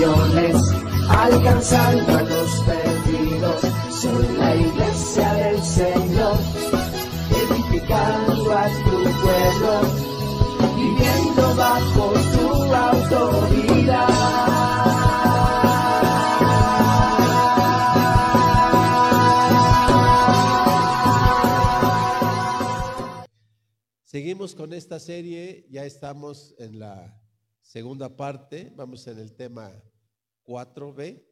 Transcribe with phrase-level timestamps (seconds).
[0.00, 0.56] las naciones,
[1.08, 3.60] alcanzando a los perdidos.
[3.90, 6.38] Soy la iglesia del Señor,
[7.30, 9.80] edificando a tu pueblo,
[10.76, 14.08] viviendo bajo tu autoridad.
[24.04, 27.21] Seguimos con esta serie, ya estamos en la
[27.72, 29.72] segunda parte, vamos en el tema
[30.44, 31.24] 4b,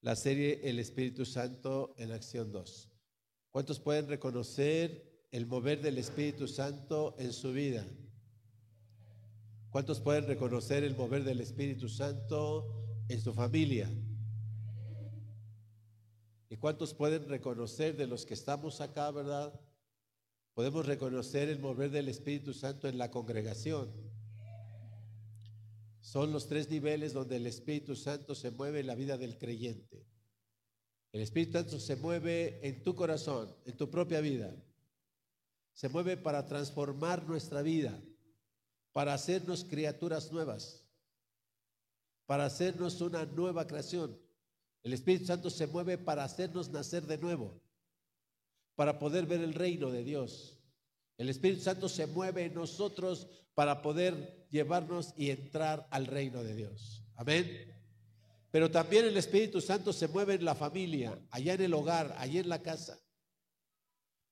[0.00, 2.90] la serie El Espíritu Santo en Acción 2.
[3.50, 7.84] ¿Cuántos pueden reconocer el mover del Espíritu Santo en su vida?
[9.68, 13.90] ¿Cuántos pueden reconocer el mover del Espíritu Santo en su familia?
[16.48, 19.60] ¿Y cuántos pueden reconocer de los que estamos acá, verdad?
[20.54, 24.05] Podemos reconocer el mover del Espíritu Santo en la congregación.
[26.06, 30.06] Son los tres niveles donde el Espíritu Santo se mueve en la vida del creyente.
[31.10, 34.54] El Espíritu Santo se mueve en tu corazón, en tu propia vida.
[35.72, 38.00] Se mueve para transformar nuestra vida,
[38.92, 40.86] para hacernos criaturas nuevas,
[42.24, 44.16] para hacernos una nueva creación.
[44.84, 47.60] El Espíritu Santo se mueve para hacernos nacer de nuevo
[48.76, 50.55] para poder ver el reino de Dios.
[51.18, 56.54] El Espíritu Santo se mueve en nosotros para poder llevarnos y entrar al reino de
[56.54, 57.02] Dios.
[57.14, 57.74] Amén.
[58.50, 62.40] Pero también el Espíritu Santo se mueve en la familia, allá en el hogar, allá
[62.40, 63.00] en la casa.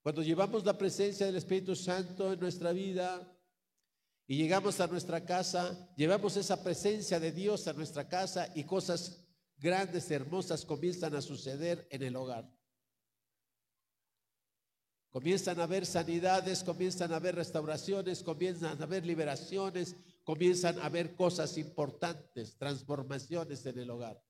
[0.03, 3.35] Cuando llevamos la presencia del Espíritu Santo en nuestra vida
[4.27, 9.25] y llegamos a nuestra casa, llevamos esa presencia de Dios a nuestra casa y cosas
[9.57, 12.51] grandes, hermosas comienzan a suceder en el hogar.
[15.15, 19.95] Comienzan a haber sanidades, comienzan a haber restauraciones, comienzan a haber liberaciones,
[20.25, 24.21] comienzan a haber cosas importantes, transformaciones en el hogar.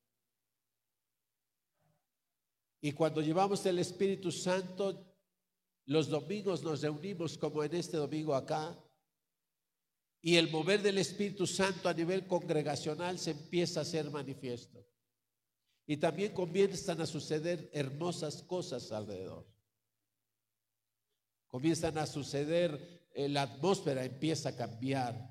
[2.82, 5.10] Y cuando llevamos el Espíritu Santo,
[5.86, 8.78] los domingos nos reunimos como en este domingo acá,
[10.20, 14.86] y el mover del Espíritu Santo a nivel congregacional se empieza a hacer manifiesto.
[15.86, 19.53] Y también comienzan a suceder hermosas cosas alrededor
[21.54, 25.30] comienzan a suceder, eh, la atmósfera empieza a cambiar,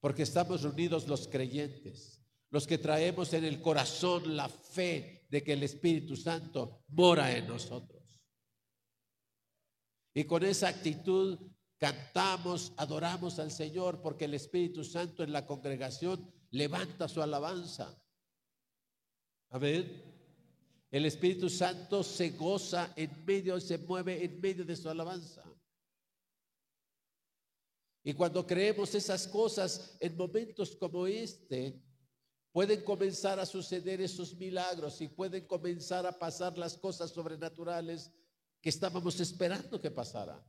[0.00, 2.20] porque estamos reunidos los creyentes,
[2.50, 7.46] los que traemos en el corazón la fe de que el Espíritu Santo mora en
[7.46, 8.20] nosotros.
[10.12, 11.38] Y con esa actitud
[11.78, 17.96] cantamos, adoramos al Señor, porque el Espíritu Santo en la congregación levanta su alabanza.
[19.50, 20.09] Amén.
[20.90, 25.44] El Espíritu Santo se goza en medio, se mueve en medio de su alabanza.
[28.02, 31.80] Y cuando creemos esas cosas en momentos como este,
[32.50, 38.10] pueden comenzar a suceder esos milagros y pueden comenzar a pasar las cosas sobrenaturales
[38.60, 40.44] que estábamos esperando que pasara.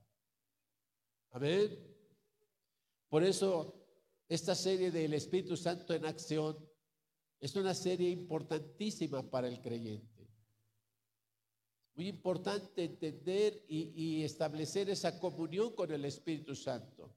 [1.29, 1.77] Amén.
[3.09, 3.75] Por eso,
[4.27, 6.57] esta serie del Espíritu Santo en acción
[7.39, 10.20] es una serie importantísima para el creyente.
[12.01, 17.13] Muy importante entender y, establecer esa comunión con el Espíritu Santo.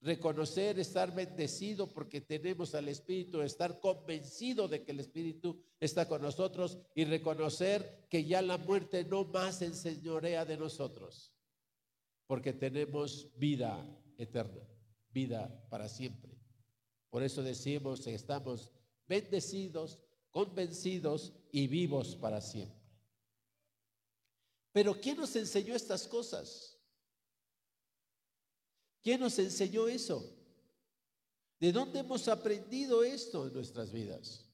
[0.00, 6.20] Reconocer, estar bendecido porque tenemos al Espíritu, estar convencido de que el Espíritu está con
[6.20, 11.32] nosotros y reconocer que ya la muerte no más enseñorea de nosotros,
[12.26, 13.88] porque tenemos vida
[14.18, 14.66] eterna,
[15.12, 16.36] vida para siempre.
[17.08, 18.72] Por eso decimos que estamos
[19.06, 20.00] bendecidos,
[20.32, 22.81] convencidos y vivos para siempre.
[24.72, 26.78] Pero ¿quién nos enseñó estas cosas?
[29.02, 30.34] ¿Quién nos enseñó eso?
[31.60, 34.48] ¿De dónde hemos aprendido esto en nuestras vidas?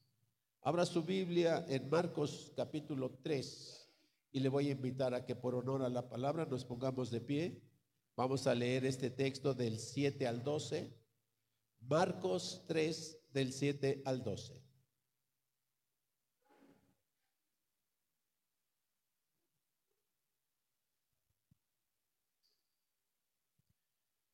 [0.61, 3.89] Abra su Biblia en Marcos capítulo 3
[4.33, 7.21] y le voy a invitar a que por honor a la palabra nos pongamos de
[7.21, 7.63] pie.
[8.17, 10.93] Vamos a leer este texto del 7 al 12.
[11.81, 14.68] Marcos 3 del 7 al 12.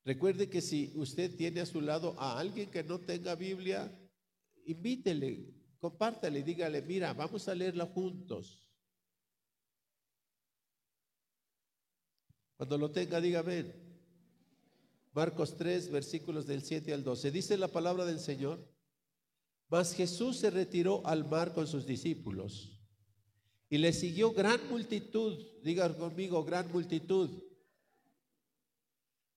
[0.05, 3.91] Recuerde que si usted tiene a su lado a alguien que no tenga Biblia,
[4.65, 8.69] invítele, compártale, dígale, mira, vamos a leerla juntos.
[12.55, 13.65] Cuando lo tenga, dígame.
[15.11, 17.31] Marcos 3, versículos del 7 al 12.
[17.31, 18.63] Dice la palabra del Señor.
[19.69, 22.79] Mas Jesús se retiró al mar con sus discípulos
[23.67, 27.41] y le siguió gran multitud, diga conmigo, gran multitud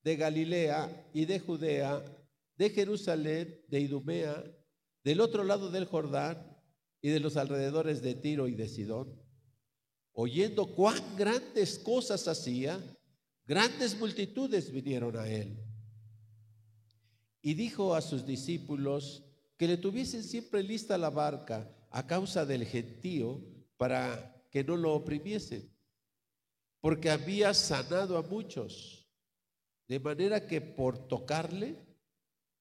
[0.09, 2.03] de Galilea y de Judea,
[2.57, 4.43] de Jerusalén, de Idumea,
[5.05, 6.57] del otro lado del Jordán
[7.03, 9.23] y de los alrededores de Tiro y de Sidón.
[10.13, 12.81] Oyendo cuán grandes cosas hacía,
[13.45, 15.63] grandes multitudes vinieron a él.
[17.43, 19.27] Y dijo a sus discípulos
[19.59, 23.45] que le tuviesen siempre lista la barca a causa del gentío
[23.77, 25.71] para que no lo oprimiesen,
[26.81, 28.98] porque había sanado a muchos
[29.89, 31.77] de manera que por tocarle,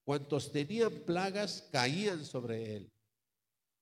[0.02, 2.90] cuantos tenían plagas caían sobre él.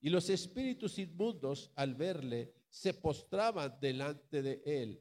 [0.00, 5.00] Y los espíritus inmundos, al verle, se postraban delante de él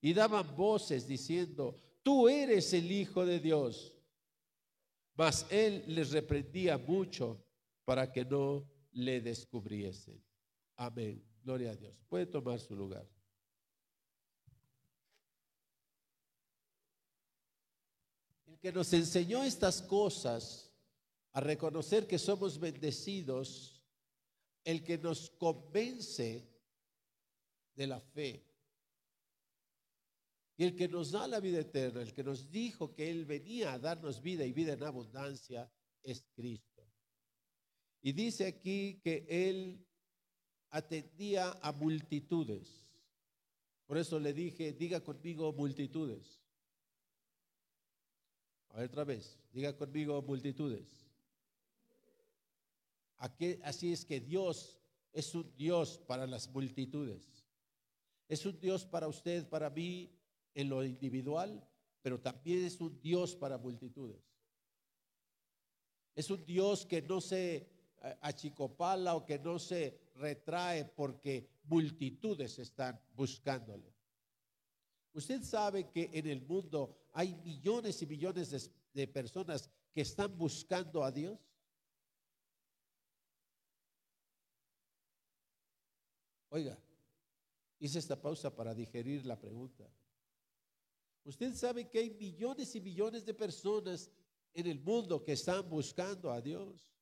[0.00, 3.94] y daban voces diciendo, tú eres el Hijo de Dios.
[5.14, 7.44] Mas él les reprendía mucho
[7.84, 10.22] para que no le descubriesen.
[10.76, 11.24] Amén.
[11.42, 11.94] Gloria a Dios.
[12.08, 13.04] Puede tomar su lugar.
[18.60, 20.68] Que nos enseñó estas cosas,
[21.32, 23.82] a reconocer que somos bendecidos,
[24.64, 26.48] el que nos convence
[27.74, 28.44] de la fe.
[30.56, 33.72] Y el que nos da la vida eterna, el que nos dijo que Él venía
[33.72, 35.70] a darnos vida y vida en abundancia,
[36.02, 36.82] es Cristo.
[38.02, 39.86] Y dice aquí que Él
[40.70, 42.84] atendía a multitudes.
[43.86, 46.40] Por eso le dije, diga conmigo multitudes.
[48.70, 51.06] A ver otra vez, diga conmigo multitudes.
[53.62, 54.78] así es que Dios
[55.12, 57.44] es un Dios para las multitudes.
[58.28, 60.12] Es un Dios para usted, para mí,
[60.54, 61.66] en lo individual,
[62.02, 64.22] pero también es un Dios para multitudes.
[66.14, 67.56] Es un Dios que no se
[68.02, 73.97] eh, achicopala o que no se retrae porque multitudes están buscándole.
[75.18, 81.02] Usted sabe que en el mundo hay millones y millones de, personas que están buscando
[81.02, 81.40] a Dios.
[86.50, 86.78] Oiga,
[87.80, 89.90] hice esta pausa para digerir la pregunta.
[91.24, 94.12] Usted sabe que hay millones y millones de personas
[94.54, 96.94] en el mundo que están buscando a Dios.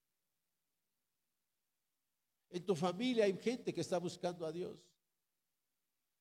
[2.49, 4.96] En tu familia hay gente que está buscando a Dios.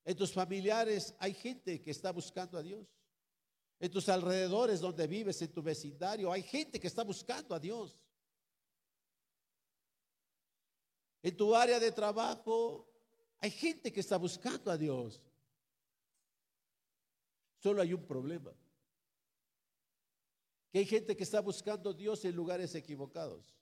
[0.05, 2.87] En tus familiares hay gente que está buscando a Dios.
[3.79, 7.99] En tus alrededores donde vives, en tu vecindario, hay gente que está buscando a Dios.
[11.23, 12.87] En tu área de trabajo
[13.39, 15.21] hay gente que está buscando a Dios.
[17.57, 18.53] Solo hay un problema.
[20.71, 23.55] Que hay gente que está buscando a Dios en lugares equivocados.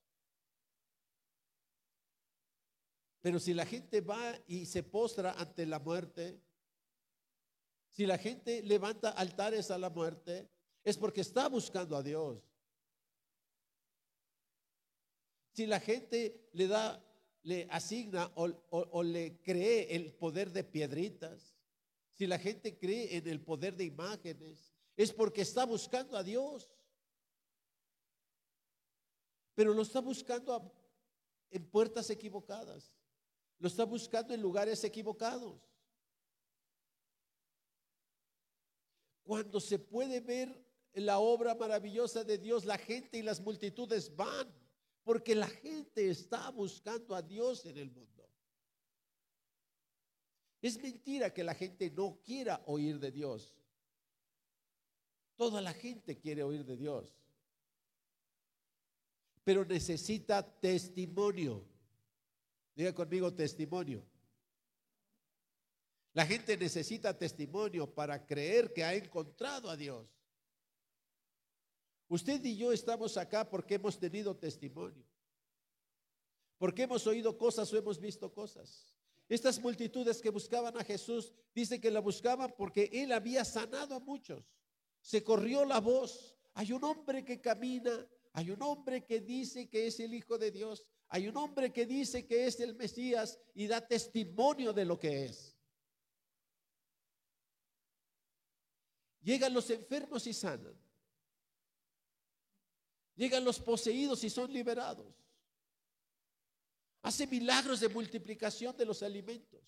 [3.23, 6.41] Pero si la gente va y se postra ante la muerte,
[7.89, 10.49] si la gente levanta altares a la muerte,
[10.83, 12.43] es porque está buscando a Dios.
[15.53, 17.01] Si la gente le da,
[17.43, 21.55] le asigna o, le cree el poder de piedritas,
[22.11, 26.75] si la gente cree en el poder de imágenes, es porque está buscando a Dios.
[29.55, 30.75] Pero lo está buscando
[31.51, 32.91] en puertas equivocadas.
[33.59, 35.61] Lo está buscando en lugares equivocados.
[39.23, 44.53] Cuando se puede ver la obra maravillosa de Dios, la gente y las multitudes van,
[45.03, 48.29] porque la gente está buscando a Dios en el mundo.
[50.61, 53.53] Es mentira que la gente no quiera oír de Dios.
[55.35, 57.17] Toda la gente quiere oír de Dios.
[59.43, 61.65] Pero necesita testimonio.
[62.75, 64.03] Diga conmigo testimonio.
[66.13, 70.07] La gente necesita testimonio para creer que ha encontrado a Dios.
[72.07, 75.03] Usted y yo estamos acá porque hemos tenido testimonio.
[76.59, 78.95] Porque hemos oído cosas o hemos visto cosas.
[79.27, 83.99] Estas multitudes que buscaban a Jesús, dice que la buscaban porque Él había sanado a
[83.99, 84.45] muchos.
[85.01, 86.37] Se corrió la voz.
[86.53, 90.51] Hay un hombre que camina, hay un hombre que dice que es el Hijo de
[90.51, 94.99] Dios, hay un hombre que dice que es el Mesías y da testimonio de lo
[94.99, 95.55] que es.
[99.21, 100.77] Llegan los enfermos y sanan.
[103.15, 105.13] Llegan los poseídos y son liberados.
[107.03, 109.61] Hace milagros de multiplicación de los alimentos.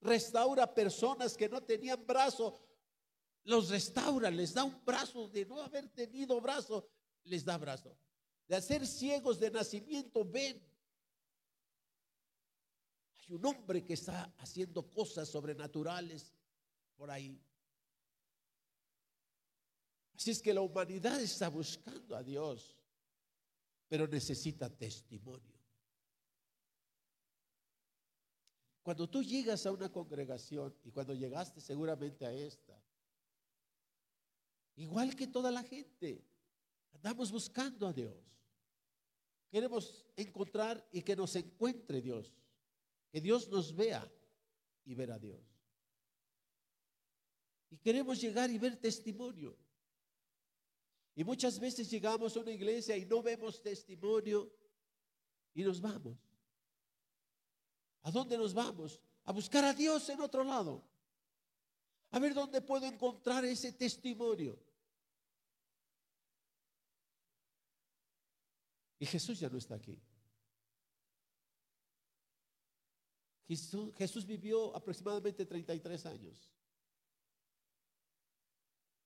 [0.00, 2.60] Restaura personas que no tenían brazo.
[3.44, 6.88] Los restaura, les da un brazo de no haber tenido brazo,
[7.24, 7.96] les da brazo.
[8.48, 10.60] De hacer ciegos de nacimiento, ven.
[13.20, 16.32] Hay un hombre que está haciendo cosas sobrenaturales
[16.96, 17.40] por ahí.
[20.14, 22.78] Así es que la humanidad está buscando a Dios,
[23.88, 25.52] pero necesita testimonio.
[28.82, 32.80] Cuando tú llegas a una congregación y cuando llegaste seguramente a esta,
[34.76, 36.24] igual que toda la gente,
[36.92, 38.16] andamos buscando a Dios.
[39.50, 42.32] Queremos encontrar y que nos encuentre Dios,
[43.10, 44.10] que Dios nos vea
[44.84, 45.40] y ver a Dios.
[47.70, 49.56] Y queremos llegar y ver testimonio.
[51.14, 54.50] Y muchas veces llegamos a una iglesia y no vemos testimonio
[55.54, 56.16] y nos vamos.
[58.02, 59.00] ¿A dónde nos vamos?
[59.24, 60.82] A buscar a Dios en otro lado.
[62.10, 64.58] A ver dónde puedo encontrar ese testimonio.
[69.02, 70.00] Y Jesús ya no está aquí.
[73.48, 76.48] Jesús, vivió aproximadamente 33 años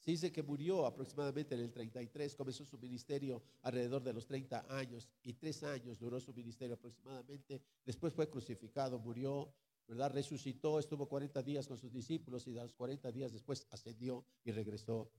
[0.04, 5.08] dice que murió aproximadamente en el 33, comenzó su ministerio alrededor de los 30 años
[5.24, 7.60] y tres años duró su ministerio aproximadamente.
[7.84, 9.52] Después fue crucificado, murió,
[9.88, 10.12] ¿verdad?
[10.12, 14.52] Resucitó, estuvo 40 días con sus discípulos y de los 40 días después ascendió y
[14.52, 15.10] regresó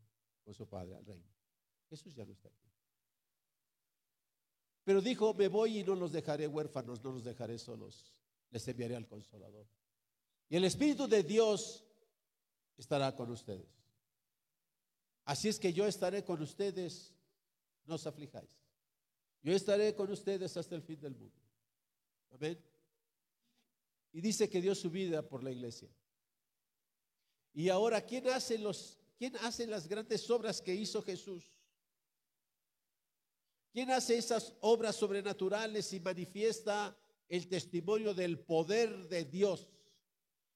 [0.45, 1.27] con su padre al reino.
[1.89, 2.76] Jesús ya no está aquí.
[4.87, 8.05] Pero dijo, me voy y no los dejaré huérfanos, no los dejaré solos,
[8.51, 9.67] les enviaré al consolador.
[10.47, 11.83] Y el Espíritu de Dios
[12.77, 13.67] estará con ustedes.
[15.25, 17.13] Así es que yo estaré con ustedes,
[17.83, 18.63] no os aflijáis.
[19.41, 21.41] Yo estaré con ustedes hasta el fin del mundo.
[22.31, 22.57] Amén.
[24.13, 25.89] Y dice que dio su vida por la iglesia.
[27.53, 31.56] Y ahora, ¿quién hace, los, ¿quién hace las grandes obras que hizo Jesús?
[33.77, 36.97] ¿Quién hace esas obras sobrenaturales y manifiesta
[37.29, 39.69] el testimonio del poder de Dios?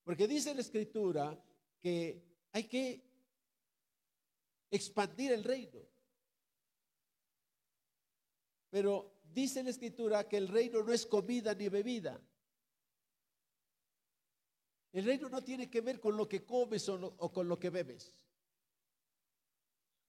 [0.03, 1.39] Porque dice la escritura
[1.79, 2.19] que
[2.51, 2.99] hay que
[4.71, 5.87] expandir el reino.
[8.71, 12.19] Pero dice la escritura que el reino no es comida ni bebida.
[14.93, 18.15] El reino no tiene que ver con lo que comes o, con lo que bebes.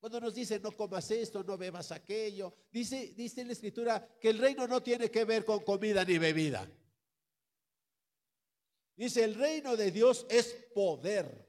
[0.03, 4.39] Cuando nos dice no comas esto, no bebas aquello, dice, dice la escritura que el
[4.39, 6.69] reino no tiene que ver con comida ni bebida.
[8.97, 11.47] Dice el reino de Dios es poder.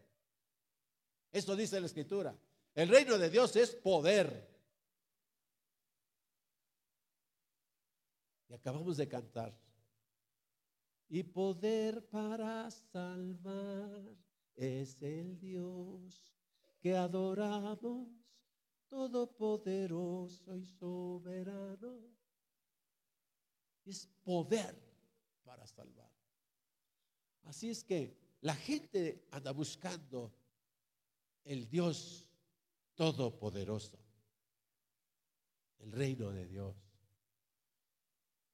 [1.32, 2.38] Esto dice la escritura.
[2.76, 4.48] El reino de Dios es poder.
[8.50, 9.58] Y acabamos de cantar.
[11.10, 14.16] Y poder para salvar
[14.56, 16.32] es el Dios
[16.80, 18.23] que adoramos,
[18.94, 21.98] todopoderoso y soberano.
[23.86, 24.76] Es poder
[25.44, 26.12] para salvar.
[27.46, 30.32] Así es que la gente anda buscando
[31.44, 32.30] el Dios
[32.94, 33.98] todopoderoso,
[35.80, 36.76] el reino de Dios.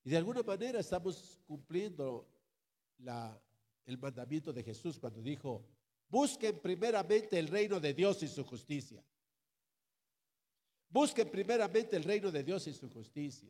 [0.05, 2.25] Y de alguna manera estamos cumpliendo
[3.86, 5.65] el mandamiento de Jesús cuando dijo,
[6.08, 9.03] busquen primeramente el reino de Dios y su justicia.
[10.89, 13.50] Busquen primeramente el reino de Dios y su justicia.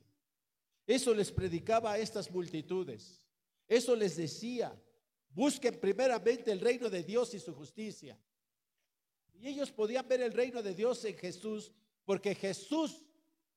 [0.86, 3.26] Eso les predicaba a estas multitudes.
[3.68, 4.76] Eso les decía,
[5.30, 8.20] busquen primeramente el reino de Dios y su justicia.
[9.36, 11.72] Y ellos podían ver el reino de Dios en Jesús
[12.04, 13.06] porque Jesús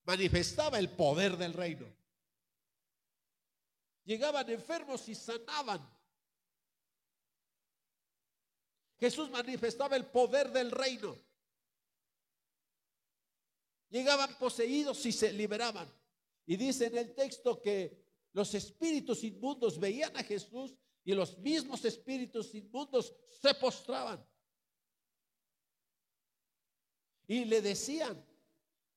[0.05, 1.87] manifestaba el poder del reino.
[4.05, 5.89] Llegaban enfermos y sanaban.
[9.01, 11.17] Jesús manifestaba el poder del reino.
[13.93, 15.87] Llegaban poseídos y se liberaban.
[16.47, 21.85] Y dice en el texto que los espíritus inmundos veían a Jesús y los mismos
[21.85, 24.27] espíritus inmundos se postraban.
[27.27, 28.25] Y le decían,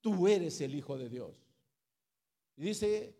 [0.00, 1.36] tú eres el Hijo de Dios.
[2.56, 3.18] Y dice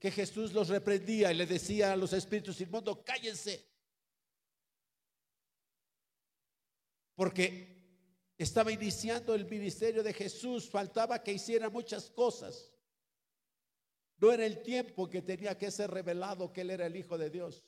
[0.00, 3.64] que Jesús los reprendía y le decía a los espíritus inmundos, cállense.
[7.14, 7.71] Porque
[8.42, 12.72] estaba iniciando el ministerio de Jesús, faltaba que hiciera muchas cosas.
[14.18, 17.30] No era el tiempo que tenía que ser revelado que él era el Hijo de
[17.30, 17.64] Dios.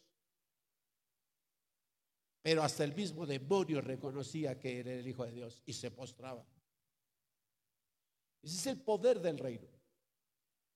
[2.43, 6.47] Pero hasta el mismo demonio reconocía que era el Hijo de Dios y se postraba.
[8.43, 9.69] Ese es el poder del reino.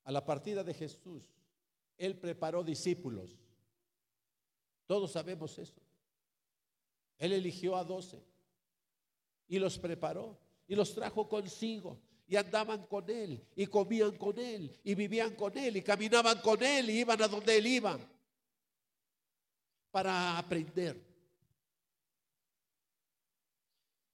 [0.05, 1.23] A la partida de Jesús,
[1.97, 3.38] Él preparó discípulos.
[4.87, 5.81] Todos sabemos eso.
[7.19, 8.23] Él eligió a doce
[9.49, 14.78] y los preparó y los trajo consigo y andaban con Él y comían con Él
[14.85, 17.99] y vivían con Él y caminaban con Él y iban a donde Él iba
[19.90, 21.02] para aprender.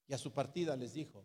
[0.06, 1.24] Y a su partida les dijo,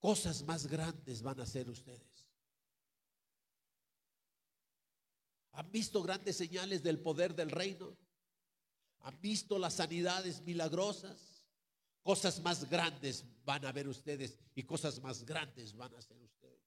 [0.00, 2.26] cosas más grandes van a hacer ustedes.
[5.52, 7.96] ¿Han visto grandes señales del poder del reino?
[9.02, 11.44] ¿Han visto las sanidades milagrosas?
[12.02, 16.60] Cosas más grandes van a ver ustedes y cosas más grandes van a hacer ustedes.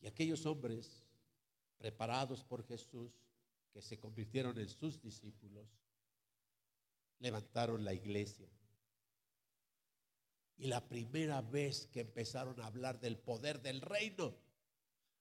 [0.00, 1.04] Y aquellos hombres
[1.78, 3.12] preparados por Jesús,
[3.72, 5.66] que se convirtieron en sus discípulos,
[7.18, 8.48] levantaron la iglesia.
[10.58, 14.36] Y la primera vez que empezaron a hablar del poder del reino,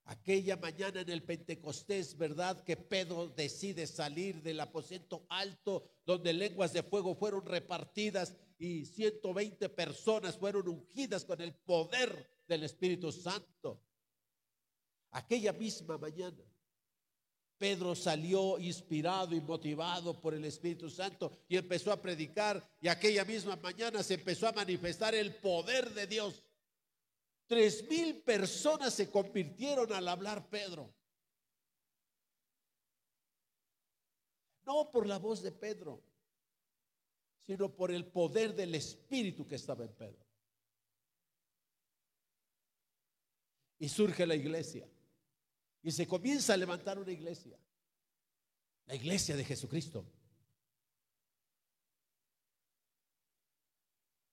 [0.06, 2.64] aquella mañana en el Pentecostés, ¿verdad?
[2.64, 9.70] Que Pedro decide salir del aposento alto donde lenguas de fuego fueron repartidas y 120
[9.70, 13.82] personas fueron ungidas con el poder del Espíritu Santo.
[15.12, 16.44] Aquella misma mañana,
[17.58, 23.24] Pedro salió inspirado y motivado por el Espíritu Santo y empezó a predicar y aquella
[23.24, 26.44] misma mañana se empezó a manifestar el poder de Dios.
[27.52, 30.96] Tres mil personas se convirtieron al hablar Pedro.
[34.64, 36.02] No por la voz de Pedro,
[37.42, 40.26] sino por el poder del Espíritu que estaba en Pedro.
[43.80, 44.90] Y surge la iglesia.
[45.84, 47.60] Y se comienza a levantar una iglesia.
[48.86, 50.06] La iglesia de Jesucristo.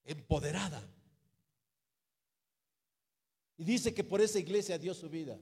[0.04, 0.97] Empoderada.
[3.58, 5.38] Y dice que por esa iglesia dio su vida.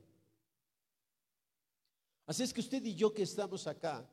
[2.25, 4.09] Así es que usted y yo que estamos acá,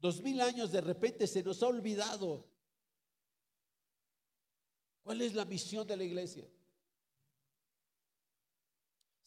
[0.00, 2.44] dos mil años de repente se nos ha olvidado.
[5.04, 6.44] ¿Cuál es la misión de la iglesia?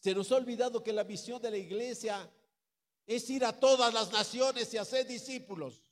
[0.00, 2.30] Se nos ha olvidado que la misión de la iglesia
[3.06, 5.82] es ir a todas las naciones y hacer discípulos.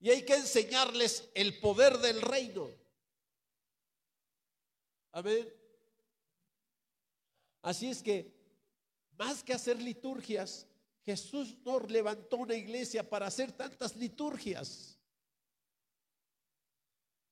[0.00, 2.70] Y hay que enseñarles el poder del reino.
[5.18, 5.52] Amén.
[7.60, 8.32] Así es que,
[9.18, 10.64] más que hacer liturgias,
[11.04, 14.96] Jesús no levantó una iglesia para hacer tantas liturgias.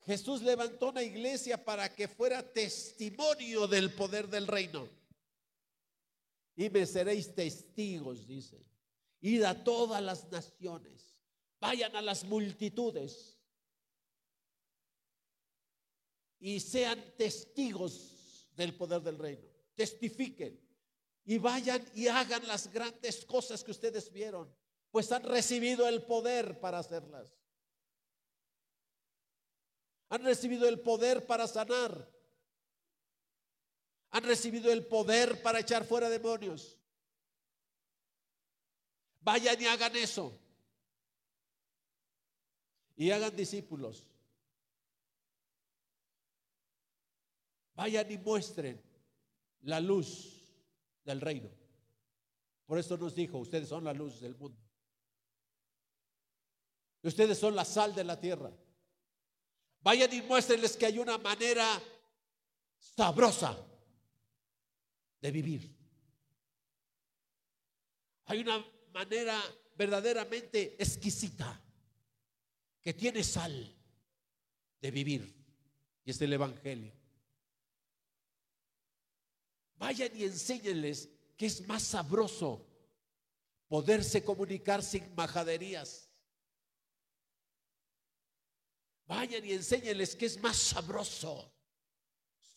[0.05, 4.89] Jesús levantó una iglesia para que fuera testimonio del poder del reino.
[6.57, 8.67] Y me seréis testigos, dice.
[9.21, 11.15] Id a todas las naciones.
[11.61, 13.36] Vayan a las multitudes.
[16.39, 19.43] Y sean testigos del poder del reino.
[19.75, 20.61] Testifiquen.
[21.25, 24.53] Y vayan y hagan las grandes cosas que ustedes vieron.
[24.91, 27.37] Pues han recibido el poder para hacerlas.
[30.09, 32.09] Han recibido el poder para sanar.
[34.11, 36.79] Han recibido el poder para echar fuera demonios.
[39.21, 40.39] Vayan y hagan eso.
[42.95, 44.05] Y hagan discípulos.
[47.77, 48.83] Vayan y muestren
[49.63, 50.43] la luz
[51.05, 51.51] del reino.
[52.65, 54.59] Por eso nos dijo, ustedes son la luz del mundo.
[57.03, 58.51] Ustedes son la sal de la tierra.
[59.83, 61.81] Vayan y muéstrenles que hay una manera
[62.79, 63.57] sabrosa
[65.21, 65.77] de vivir.
[68.25, 69.41] Hay una manera
[69.77, 71.63] verdaderamente exquisita
[72.81, 73.73] que tiene sal
[74.81, 75.33] de vivir.
[76.05, 76.93] Y es el Evangelio.
[79.79, 82.67] Vayan y enséñenles que es más sabroso
[83.69, 86.07] poderse comunicar sin majaderías
[89.07, 91.53] Vayan y enséñenles que es más sabroso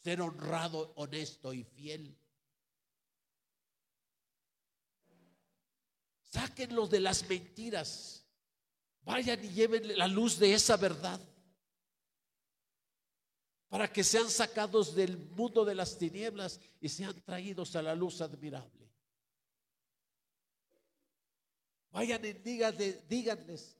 [0.01, 2.17] ser honrado, honesto y fiel.
[6.23, 8.25] Sáquenlos de las mentiras.
[9.01, 11.21] Vayan y lleven la luz de esa verdad.
[13.69, 18.19] Para que sean sacados del mundo de las tinieblas y sean traídos a la luz
[18.19, 18.89] admirable.
[21.91, 23.77] Vayan y díganles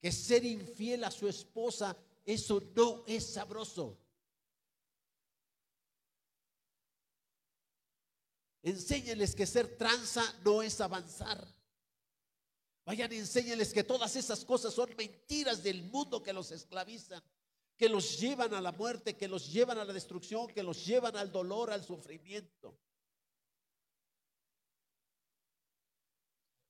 [0.00, 3.98] que ser infiel a su esposa, eso no es sabroso.
[8.62, 11.46] Enséñeles que ser tranza no es avanzar.
[12.84, 17.22] Vayan y enséñenles que todas esas cosas son mentiras del mundo que los esclavizan,
[17.80, 21.16] que los llevan a la muerte, que los llevan a la destrucción, que los llevan
[21.16, 22.78] al dolor, al sufrimiento.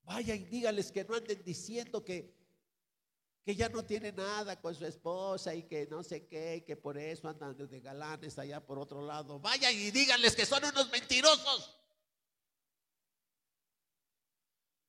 [0.04, 2.32] Vaya y dígales que no anden diciendo que,
[3.44, 6.76] que ya no tiene nada con su esposa y que no sé qué, y que
[6.76, 9.40] por eso andan de galanes allá por otro lado.
[9.40, 11.76] Vaya y díganles que son unos mentirosos.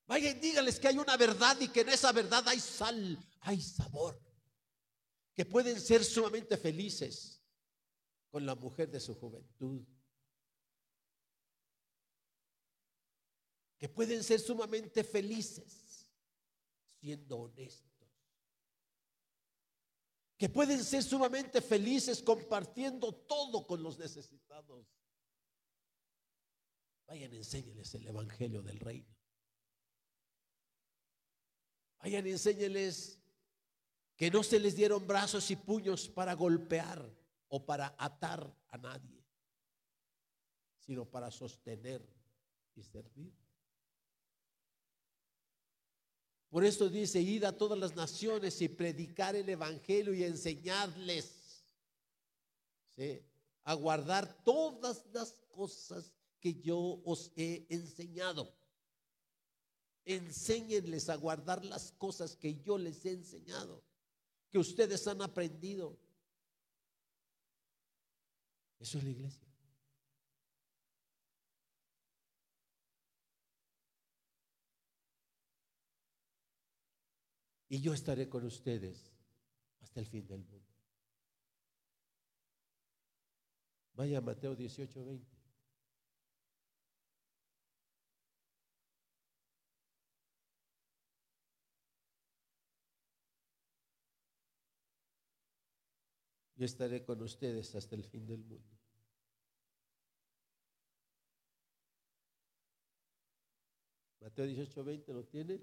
[0.06, 3.60] Vaya y díganles que hay una verdad y que en esa verdad hay sal, hay
[3.60, 4.31] sabor.
[5.34, 7.42] Que pueden ser sumamente felices
[8.30, 9.86] con la mujer de su juventud.
[13.82, 16.08] que pueden ser sumamente felices
[17.00, 18.08] siendo honestos,
[20.38, 24.86] que pueden ser sumamente felices compartiendo todo con los necesitados.
[27.08, 29.18] Vayan, enséñeles el Evangelio del Reino.
[32.04, 33.20] Vayan, enséñeles
[34.22, 37.04] que no se les dieron brazos y puños para golpear
[37.48, 39.26] o para atar a nadie,
[40.78, 42.08] sino para sostener
[42.76, 43.34] y servir.
[46.52, 51.66] Por eso dice, id a todas las naciones y predicar el Evangelio y enseñarles
[53.64, 58.54] a guardar todas las cosas que yo os he enseñado.
[60.06, 63.84] Enséñenles a guardar las cosas que yo les he enseñado,
[64.52, 65.98] que ustedes han aprendido.
[68.80, 69.52] Eso es la iglesia.
[77.72, 79.14] y yo estaré con ustedes
[79.80, 80.68] hasta el fin del mundo.
[83.94, 85.31] Vaya Mateo 18, 20.
[96.62, 98.70] Yo estaré con ustedes hasta el fin del mundo.
[104.20, 105.60] Mateo 18, 20 lo tiene.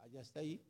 [0.00, 0.62] Allá está ahí.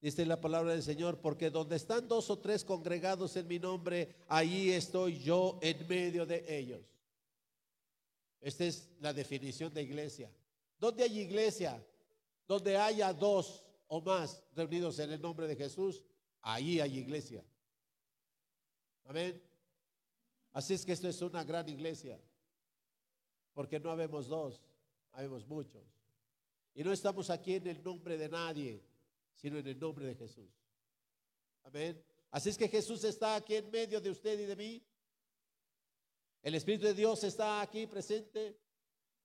[0.00, 4.16] Dice la palabra del Señor, porque donde están dos o tres congregados en mi nombre,
[4.28, 6.80] ahí estoy yo en medio de ellos.
[8.40, 10.32] Esta es la definición de iglesia.
[10.78, 11.78] ¿Dónde hay iglesia?
[12.48, 16.02] Donde haya dos o más reunidos en el nombre de Jesús,
[16.40, 17.44] ahí hay iglesia.
[19.04, 19.42] Amén.
[20.52, 22.20] Así es que esto es una gran iglesia,
[23.52, 24.60] porque no habemos dos,
[25.12, 25.82] habemos muchos.
[26.74, 28.82] Y no estamos aquí en el nombre de nadie
[29.34, 30.50] sino en el nombre de Jesús.
[31.64, 32.02] Amén.
[32.30, 34.82] Así es que Jesús está aquí en medio de usted y de mí.
[36.42, 38.58] El Espíritu de Dios está aquí presente,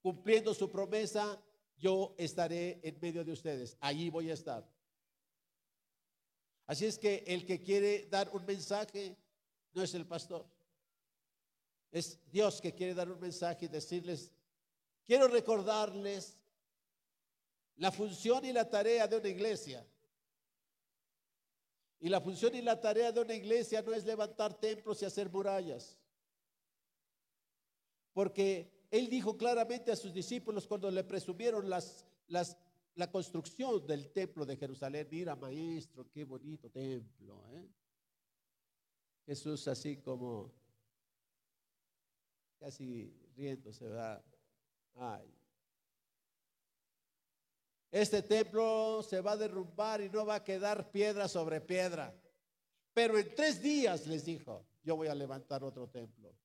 [0.01, 1.41] cumpliendo su promesa.
[1.77, 3.77] Yo estaré en medio de ustedes.
[3.79, 4.69] Allí voy a estar.
[6.65, 9.17] Así es que el que quiere dar un mensaje
[9.73, 10.45] no es el pastor.
[11.91, 14.31] Es Dios que quiere dar un mensaje y decirles,
[15.05, 16.37] quiero recordarles
[17.77, 19.85] la función y la tarea de una iglesia.
[21.99, 25.29] Y la función y la tarea de una iglesia no es levantar templos y hacer
[25.29, 25.97] murallas.
[28.13, 34.45] Porque él dijo claramente a sus discípulos cuando le presumieron las, la construcción del templo
[34.45, 37.43] de Jerusalén, mira maestro, qué bonito templo.
[37.53, 37.67] ¿eh?
[39.25, 40.51] Jesús así como
[42.59, 44.23] casi riéndose, va.
[44.95, 45.39] Ay,
[47.91, 52.15] este templo se va a derrumbar y no va a quedar piedra sobre piedra.
[52.93, 56.35] Pero en tres días les dijo, yo voy a levantar otro templo.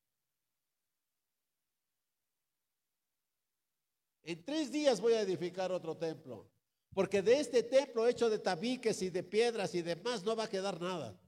[4.23, 6.49] En tres días voy a edificar otro templo.
[6.95, 10.51] Porque de este templo hecho de tabiques y de piedras y demás no va a
[10.51, 11.19] quedar nada.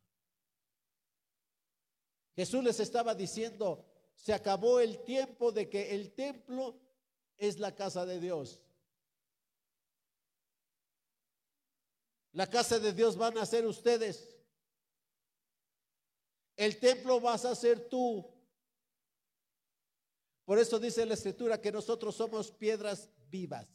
[2.37, 6.79] Jesús les estaba diciendo, se acabó el tiempo de que el templo
[7.38, 8.62] es la casa de Dios.
[12.33, 14.37] La casa de Dios van a ser ustedes.
[16.55, 18.31] El templo vas a ser tú.
[20.44, 23.66] Por eso dice la escritura que nosotros somos piedras vivas.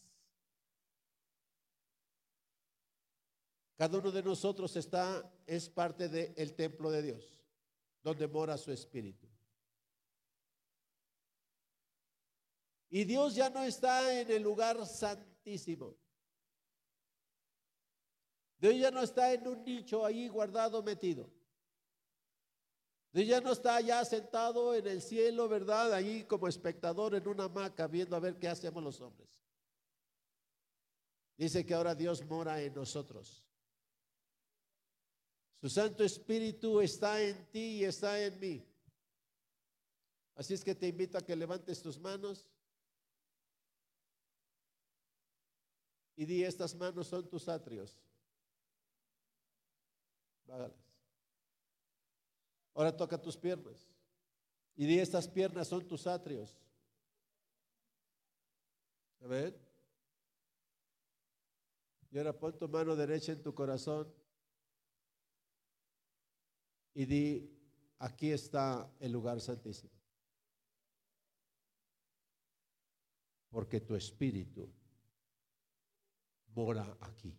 [3.76, 7.41] Cada uno de nosotros está, es parte del templo de Dios,
[8.04, 9.28] donde mora su espíritu.
[12.90, 15.96] Y Dios ya no está en el lugar santísimo.
[18.60, 21.30] Dios ya no está en un nicho ahí guardado, metido.
[23.14, 25.94] Dios ya no está allá sentado en el cielo, ¿verdad?
[25.94, 29.30] Ahí como espectador en una hamaca viendo a ver qué hacemos los hombres.
[31.38, 33.44] Dice que ahora Dios mora en nosotros.
[35.62, 38.66] Su Santo Espíritu está en ti y está en mí.
[40.34, 42.50] Así es que te invito a que levantes tus manos
[46.16, 47.96] y di, estas manos son tus atrios.
[52.74, 53.88] Ahora toca tus piernas
[54.76, 56.58] y di, estas piernas son tus atrios.
[59.22, 59.56] A ver.
[62.10, 64.21] Y ahora pon tu mano derecha en tu corazón
[66.94, 67.50] y di,
[68.00, 69.92] aquí está el lugar santísimo.
[73.50, 74.70] Porque tu espíritu
[76.54, 77.38] mora aquí.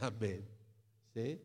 [0.00, 0.48] Amén.
[1.12, 1.42] ¿Sí?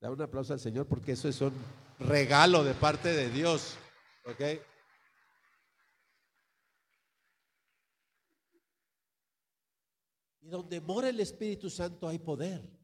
[0.00, 1.52] Da un aplauso al Señor porque eso es un
[1.98, 3.76] regalo de parte de Dios.
[4.24, 4.40] ¿Ok?
[10.40, 12.77] Y donde mora el Espíritu Santo hay poder.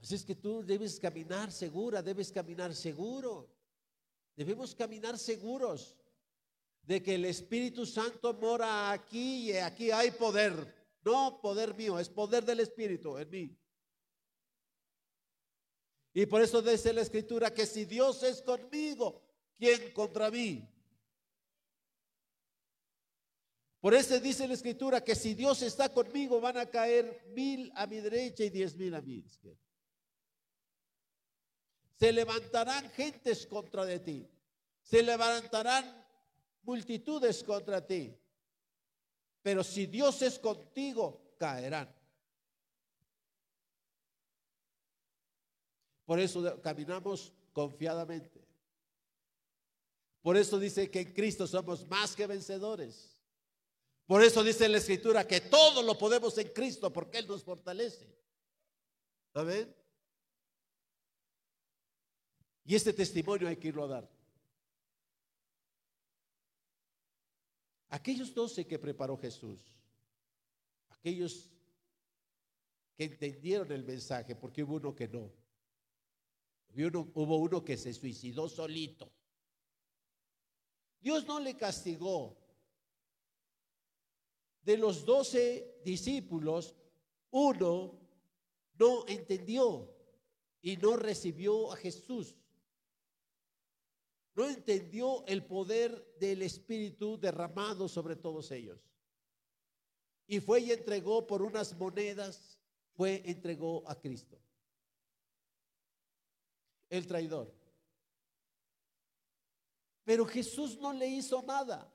[0.00, 3.52] Así es que tú debes caminar segura, debes caminar seguro.
[4.36, 5.96] Debemos caminar seguros
[6.82, 10.76] de que el Espíritu Santo mora aquí y aquí hay poder.
[11.04, 13.58] No poder mío, es poder del Espíritu en mí.
[16.14, 19.22] Y por eso dice la Escritura que si Dios es conmigo,
[19.56, 20.68] ¿quién contra mí?
[23.80, 27.86] Por eso dice la Escritura que si Dios está conmigo, van a caer mil a
[27.86, 29.67] mi derecha y diez mil a mi izquierda.
[31.98, 34.28] Se levantarán gentes contra de ti.
[34.82, 36.06] Se levantarán
[36.62, 38.16] multitudes contra ti.
[39.42, 41.92] Pero si Dios es contigo, caerán.
[46.04, 48.46] Por eso caminamos confiadamente.
[50.22, 53.18] Por eso dice que en Cristo somos más que vencedores.
[54.06, 58.08] Por eso dice la Escritura que todo lo podemos en Cristo porque Él nos fortalece.
[59.34, 59.77] Amén.
[62.68, 64.10] Y este testimonio hay que irlo a dar.
[67.88, 69.74] Aquellos doce que preparó Jesús,
[70.90, 71.48] aquellos
[72.94, 75.32] que entendieron el mensaje, porque hubo uno que no.
[77.14, 79.10] Hubo uno, que se suicidó solito.
[81.00, 82.36] Dios no le castigó.
[84.60, 86.74] De los doce discípulos,
[87.30, 87.98] uno
[88.74, 89.90] no entendió
[90.60, 92.34] y no recibió a Jesús
[94.38, 98.78] no entendió el poder del Espíritu derramado sobre todos ellos.
[100.28, 102.56] Y fue y entregó por unas monedas,
[102.94, 104.38] fue, entregó a Cristo.
[106.88, 107.52] El traidor.
[110.04, 111.92] Pero Jesús no le hizo nada.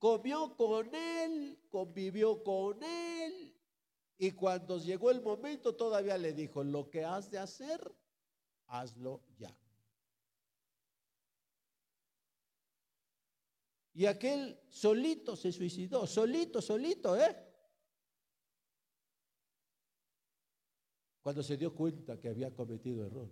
[0.00, 3.56] Comió con él, convivió con él.
[4.18, 7.80] Y cuando llegó el momento todavía le dijo, lo que has de hacer,
[8.66, 9.56] hazlo ya.
[13.92, 17.36] Y aquel solito se suicidó, solito, solito, ¿eh?
[21.20, 23.30] Cuando se dio cuenta que había cometido error.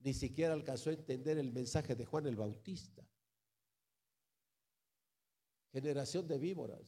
[0.00, 3.06] Ni siquiera alcanzó a entender el mensaje de Juan el Bautista.
[5.72, 6.82] Generación de víboras.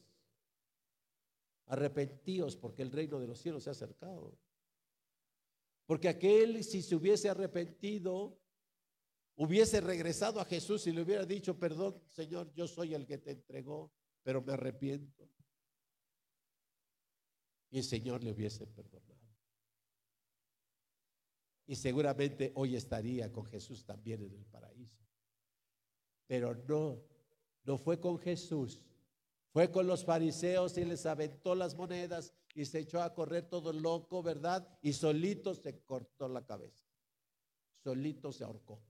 [1.66, 4.38] Arrepentíos porque el reino de los cielos se ha acercado.
[5.86, 8.38] Porque aquel, si se hubiese arrepentido,
[9.36, 13.32] hubiese regresado a Jesús y le hubiera dicho, perdón, Señor, yo soy el que te
[13.32, 15.30] entregó, pero me arrepiento.
[17.70, 19.16] Y el Señor le hubiese perdonado.
[21.66, 25.04] Y seguramente hoy estaría con Jesús también en el paraíso.
[26.26, 27.02] Pero no,
[27.64, 28.82] no fue con Jesús.
[29.50, 33.72] Fue con los fariseos y les aventó las monedas y se echó a correr todo
[33.72, 34.66] loco, ¿verdad?
[34.80, 36.86] Y solito se cortó la cabeza.
[37.82, 38.82] Solito se ahorcó.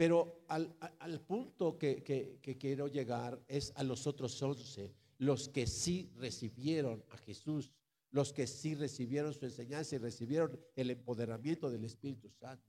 [0.00, 6.10] Pero al, punto que, que, quiero llegar es a los otros once, los que sí
[6.16, 7.70] recibieron a Jesús,
[8.10, 12.64] los que sí recibieron su enseñanza y recibieron el empoderamiento del Espíritu Santo.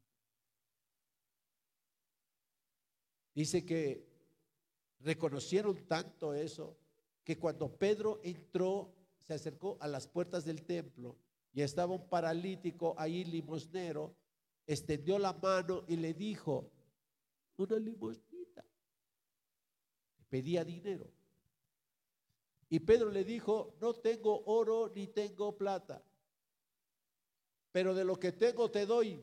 [3.33, 4.05] Dice que
[4.99, 6.77] reconocieron tanto eso
[7.23, 8.93] que cuando Pedro entró,
[9.25, 11.15] se acercó a las puertas del templo
[11.53, 14.15] y estaba un paralítico ahí limosnero,
[14.65, 16.71] extendió la mano y le dijo,
[17.57, 18.65] una limosnita.
[20.29, 21.11] Pedía dinero.
[22.69, 26.01] Y Pedro le dijo, no tengo oro ni tengo plata,
[27.71, 29.21] pero de lo que tengo te doy.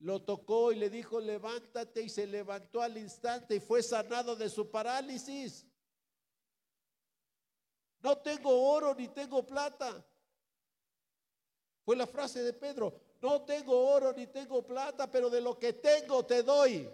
[0.00, 4.48] lo tocó y le dijo, levántate y se levantó al instante y fue sanado de
[4.48, 5.66] su parálisis.
[8.00, 10.04] No tengo oro ni tengo plata.
[11.88, 15.72] Fue la frase de Pedro, no tengo oro ni tengo plata, pero de lo que
[15.72, 16.86] tengo te doy.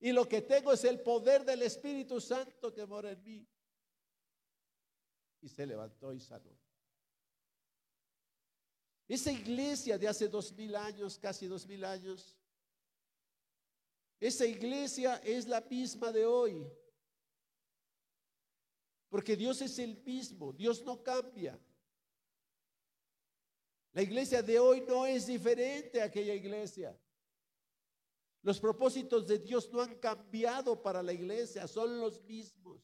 [0.00, 3.46] Y lo que tengo es el poder del Espíritu Santo que mora en mí.
[5.40, 6.50] Y se levantó y sanó.
[9.06, 12.36] Esa iglesia de hace dos mil años, casi dos mil años,
[14.18, 16.68] esa iglesia es la misma de hoy.
[19.08, 21.56] Porque Dios es el mismo, Dios no cambia.
[23.92, 26.98] La iglesia de hoy no es diferente a aquella iglesia.
[28.42, 32.82] Los propósitos de Dios no han cambiado para la iglesia, son los mismos.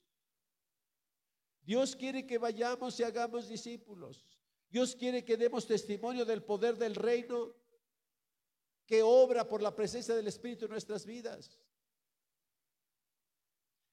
[1.62, 4.26] Dios quiere que vayamos y hagamos discípulos.
[4.68, 7.54] Dios quiere que demos testimonio del poder del reino
[8.86, 11.58] que obra por la presencia del Espíritu en nuestras vidas.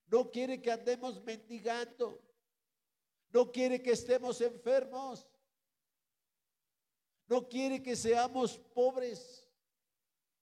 [0.08, 2.22] No quiere que andemos mendigando.
[3.30, 5.26] No quiere que estemos enfermos.
[7.32, 9.48] No quiere que seamos pobres,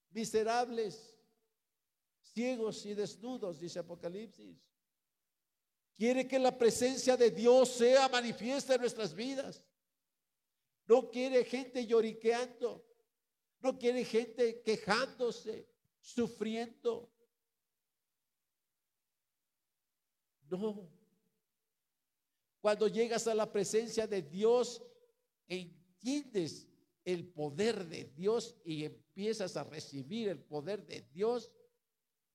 [0.09, 1.15] miserables,
[2.33, 4.57] ciegos y desnudos, dice Apocalipsis.
[5.95, 9.61] Quiere que la presencia de Dios sea manifiesta en nuestras vidas.
[10.87, 12.83] No quiere gente lloriqueando.
[13.59, 15.69] No quiere gente quejándose,
[16.01, 17.13] sufriendo.
[20.49, 20.89] No.
[22.59, 24.81] Cuando llegas a la presencia de Dios,
[25.47, 26.68] entiendes
[27.13, 31.51] el poder de Dios y empiezas a recibir el poder de Dios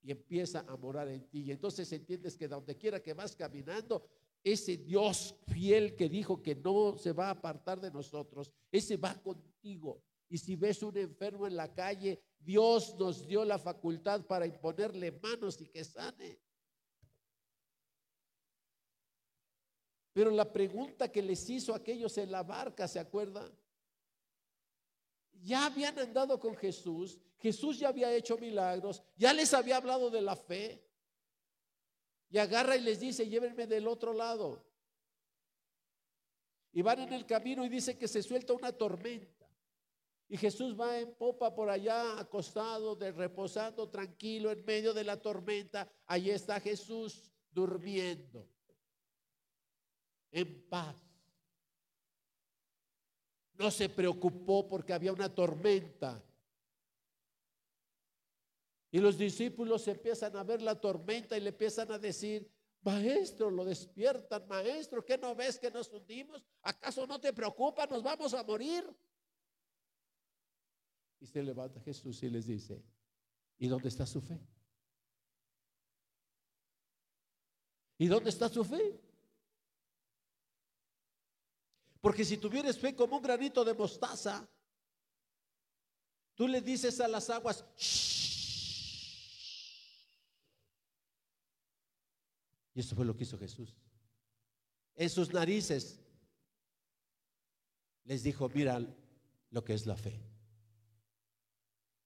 [0.02, 1.42] y empieza a morar en ti.
[1.42, 4.06] Y entonces entiendes que donde quiera que vas caminando,
[4.42, 9.14] ese Dios fiel que dijo que no se va a apartar de nosotros, ese va
[9.14, 10.02] contigo.
[10.28, 15.12] Y si ves un enfermo en la calle, Dios nos dio la facultad para imponerle
[15.12, 16.38] manos y que sane.
[20.12, 23.50] Pero la pregunta que les hizo aquellos en la barca, ¿se acuerdan?
[25.44, 30.22] Ya habían andado con Jesús, Jesús ya había hecho milagros, ya les había hablado de
[30.22, 30.83] la fe.
[32.30, 34.64] Y agarra y les dice, llévenme del otro lado.
[36.72, 39.46] Y van en el camino y dice que se suelta una tormenta.
[40.28, 45.20] Y Jesús va en popa por allá, acostado, de, reposando, tranquilo, en medio de la
[45.20, 45.87] tormenta.
[46.07, 48.48] Allí está Jesús durmiendo
[50.33, 51.03] en paz.
[53.54, 56.22] No se preocupó porque había una tormenta.
[58.90, 62.48] Y los discípulos empiezan a ver la tormenta y le empiezan a decir,
[62.82, 66.44] maestro, lo despiertan, maestro, ¿qué no ves que nos hundimos?
[66.62, 67.86] ¿Acaso no te preocupa?
[67.86, 68.84] Nos vamos a morir.
[71.20, 72.84] Y se levanta Jesús y les dice,
[73.58, 74.38] ¿y dónde está su fe?
[77.98, 79.00] ¿Y dónde está su fe?
[82.04, 84.46] Porque si tuvieres fe como un granito de mostaza,
[86.34, 87.64] tú le dices a las aguas,
[92.74, 93.74] Y eso fue lo que hizo Jesús.
[94.96, 95.98] En sus narices
[98.04, 98.86] les dijo, mira
[99.48, 100.20] lo que es la fe.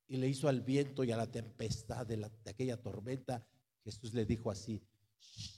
[0.07, 3.45] Y le hizo al viento y a la tempestad de, de aquella tormenta,
[3.83, 4.81] Jesús le dijo así,
[5.21, 5.58] Y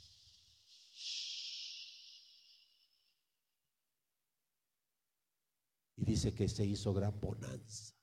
[6.10, 7.94] dice que se hizo gran bonanza.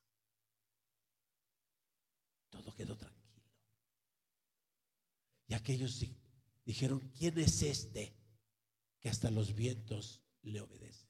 [2.50, 3.44] Todo quedó tranquilo.
[5.48, 6.06] Y aquellos
[6.66, 8.16] dijeron, ¿quién es este
[9.00, 11.10] que hasta los vientos le obedecen?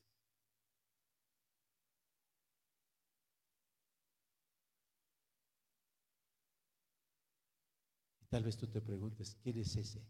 [8.29, 10.01] Tal vez tú te preguntes, ¿quién es ese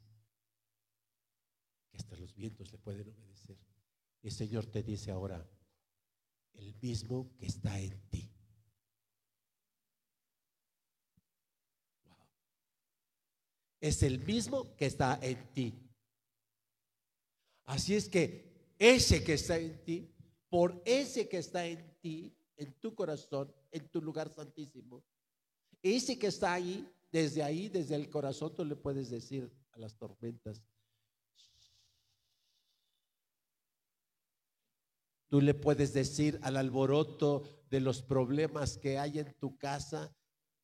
[1.89, 3.57] que hasta los vientos le pueden obedecer?
[4.23, 5.47] Y el Señor te dice ahora,
[6.57, 8.29] el mismo que está en ti.
[13.79, 15.73] Es el mismo que está en ti.
[17.65, 20.13] Así es que ese que está en ti,
[20.49, 25.03] por ese que está en ti, en tu corazón, en tu lugar santísimo,
[25.81, 29.95] ese que está ahí, desde ahí, desde el corazón, tú le puedes decir a las
[29.95, 30.63] tormentas,
[35.29, 40.15] Tú le puedes decir al alboroto de los problemas que hay en tu casa,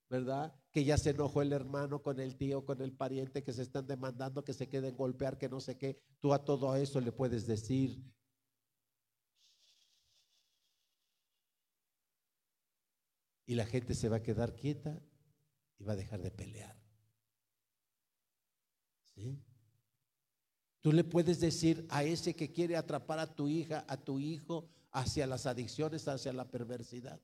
[0.10, 0.56] ¿verdad?
[0.72, 3.88] Que ya se enojó el hermano con el tío, con el pariente, que se están
[3.88, 6.00] demandando, que se queden golpear, que no sé qué.
[6.22, 8.02] Tú a todo eso le puedes decir.
[13.46, 15.02] Y la gente se va a quedar quieta
[15.78, 16.78] y va a dejar de pelear.
[19.14, 19.44] ¿Sí?
[20.84, 24.68] Tú le puedes decir a ese que quiere atrapar a tu hija, a tu hijo,
[24.92, 27.22] hacia las adicciones, hacia la perversidad.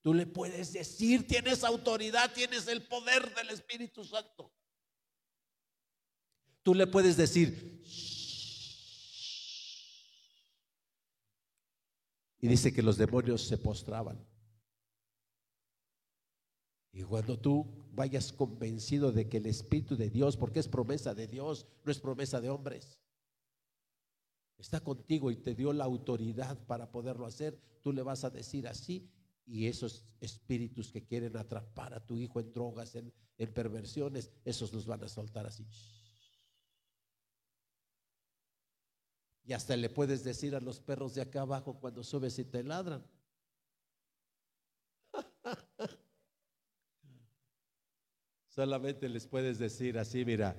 [0.00, 4.50] Tú le puedes decir, tienes autoridad, tienes el poder del Espíritu Santo.
[6.62, 7.82] Tú le puedes decir,
[12.40, 14.18] y dice que los demonios se postraban.
[16.94, 21.26] Y cuando tú vayas convencido de que el Espíritu de Dios, porque es promesa de
[21.26, 23.00] Dios, no es promesa de hombres,
[24.58, 28.68] está contigo y te dio la autoridad para poderlo hacer, tú le vas a decir
[28.68, 29.10] así
[29.44, 33.12] y esos espíritus que quieren atrapar a tu hijo en drogas, en,
[33.52, 35.66] perversiones, esos los van a soltar así.
[39.42, 42.62] Y hasta le puedes decir a los perros de acá abajo cuando subes y te
[42.62, 43.04] ladran.
[48.54, 50.54] Solamente les puedes decir así, mira.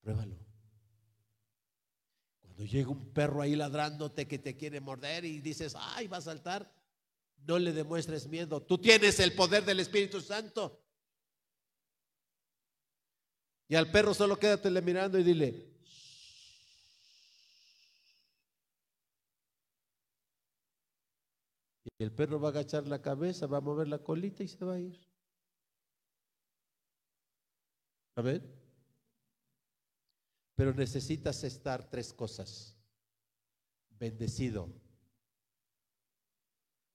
[0.00, 0.38] Pruébalo.
[2.40, 6.20] Cuando llega un perro ahí ladrándote que te quiere morder y dices, ay, va a
[6.20, 6.72] saltar,
[7.38, 8.62] no le demuestres miedo.
[8.62, 10.80] Tú tienes el poder del Espíritu Santo.
[13.66, 15.71] Y al perro solo quédatele mirando y dile,
[22.02, 24.74] El perro va a agachar la cabeza, va a mover la colita y se va
[24.74, 24.98] a ir.
[28.16, 28.42] Amén.
[30.56, 32.76] Pero necesitas estar tres cosas.
[33.90, 34.68] Bendecido,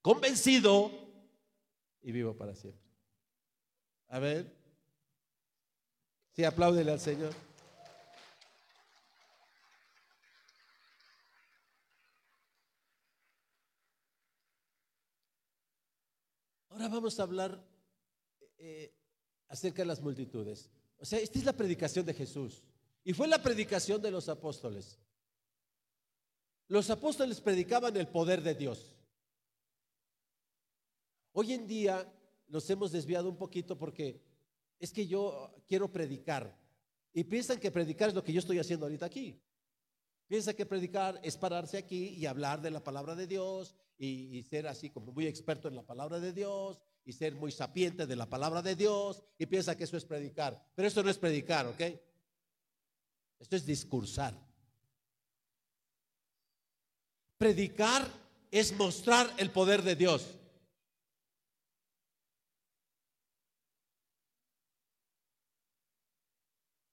[0.02, 0.92] convencido
[2.02, 2.86] y vivo para siempre.
[4.10, 4.54] Amén.
[6.34, 7.34] Sí, apláudele al Señor.
[16.78, 17.60] Ahora vamos a hablar
[18.60, 18.94] eh,
[19.48, 20.70] acerca de las multitudes.
[21.00, 22.62] O sea, esta es la predicación de Jesús.
[23.04, 25.00] Y fue la predicación de los apóstoles.
[26.68, 28.96] Los apóstoles predicaban el poder de Dios.
[31.32, 32.14] Hoy en día
[32.48, 34.22] nos hemos desviado un poquito porque
[34.78, 36.56] es que yo quiero predicar.
[37.12, 39.42] Y piensan que predicar es lo que yo estoy haciendo ahorita aquí.
[40.28, 44.68] Piensa que predicar es pararse aquí y hablar de la palabra de Dios y, ser
[44.68, 48.30] así como muy experto en la palabra de Dios y ser muy sapiente de la
[48.30, 50.62] palabra de Dios y piensa que eso es predicar.
[50.76, 51.82] Pero esto no es predicar, ¿ok?
[53.40, 54.34] Esto es discursar.
[57.38, 58.06] Predicar
[58.52, 60.28] es mostrar el poder de Dios.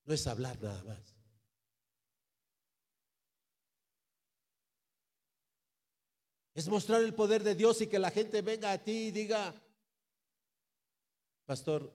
[0.05, 1.14] No es hablar nada más.
[6.55, 9.53] Es mostrar el poder de Dios y que la gente venga a ti y diga,
[11.45, 11.93] pastor,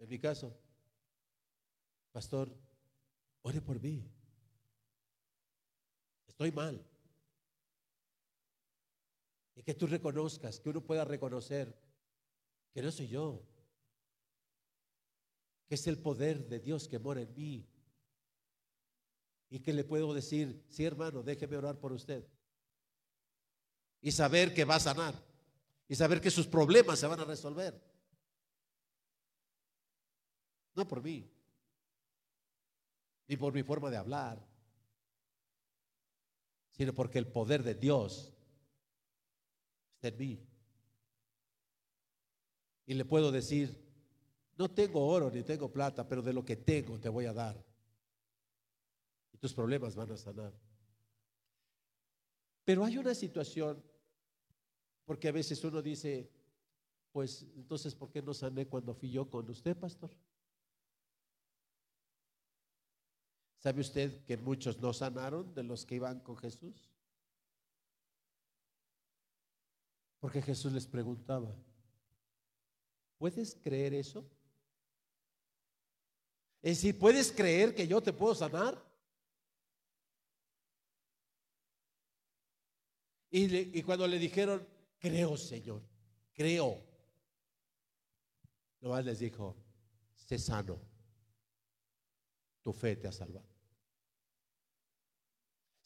[0.00, 0.52] en mi caso,
[2.10, 2.52] pastor,
[3.42, 4.04] ore por mí.
[6.26, 6.84] Estoy mal.
[9.54, 11.72] Y que tú reconozcas, que uno pueda reconocer
[12.72, 13.40] que no soy yo,
[15.68, 17.64] que es el poder de Dios que mora en mí.
[19.50, 22.26] Y que le puedo decir, sí hermano, déjeme orar por usted
[24.04, 25.14] y saber que va a sanar
[25.88, 27.82] y saber que sus problemas se van a resolver.
[30.74, 31.26] No por mí,
[33.26, 34.46] ni por mi forma de hablar,
[36.72, 38.30] sino porque el poder de Dios
[39.94, 40.46] está en mí.
[42.84, 43.90] Y le puedo decir,
[44.58, 47.56] no tengo oro ni tengo plata, pero de lo que tengo te voy a dar.
[49.32, 50.52] Y tus problemas van a sanar.
[52.66, 53.93] Pero hay una situación
[55.04, 56.30] porque a veces uno dice,
[57.12, 60.10] pues entonces, ¿por qué no sané cuando fui yo con usted, pastor?
[63.58, 66.90] ¿Sabe usted que muchos no sanaron de los que iban con Jesús?
[70.20, 71.54] Porque Jesús les preguntaba,
[73.18, 74.24] ¿puedes creer eso?
[76.62, 78.82] Es decir, ¿puedes creer que yo te puedo sanar?
[83.30, 84.73] Y, y cuando le dijeron,
[85.04, 85.82] Creo, Señor,
[86.32, 86.82] creo.
[88.80, 89.54] Nomás les dijo,
[90.14, 90.80] sé sano.
[92.62, 93.46] Tu fe te ha salvado.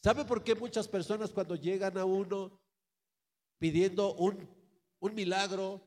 [0.05, 2.61] ¿Sabe por qué muchas personas cuando llegan a uno
[3.59, 4.49] pidiendo un,
[5.01, 5.85] un milagro,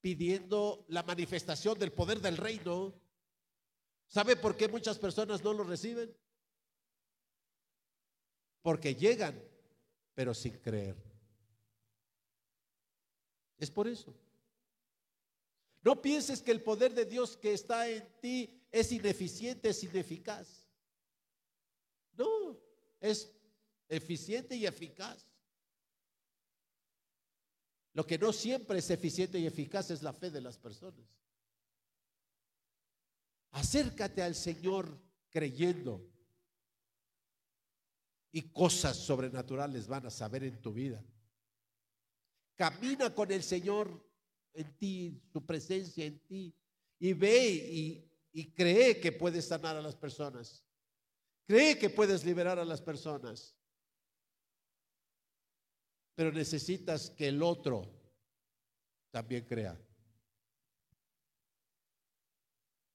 [0.00, 2.92] pidiendo la manifestación del poder del reino,
[4.08, 6.12] ¿sabe por qué muchas personas no lo reciben?
[8.62, 9.40] Porque llegan
[10.12, 11.03] pero sin creer.
[13.58, 14.14] Es por eso.
[15.82, 20.66] No pienses que el poder de Dios que está en ti es ineficiente, es ineficaz.
[22.16, 22.58] No,
[23.00, 23.30] es
[23.88, 25.26] eficiente y eficaz.
[27.92, 31.06] Lo que no siempre es eficiente y eficaz es la fe de las personas.
[33.52, 34.98] Acércate al Señor
[35.30, 36.04] creyendo
[38.32, 41.04] y cosas sobrenaturales van a saber en tu vida.
[42.56, 44.04] Camina con el Señor
[44.52, 46.54] en ti, su presencia en ti,
[46.98, 50.64] y ve y, y cree que puedes sanar a las personas.
[51.46, 53.54] Cree que puedes liberar a las personas.
[56.14, 57.90] Pero necesitas que el otro
[59.10, 59.78] también crea.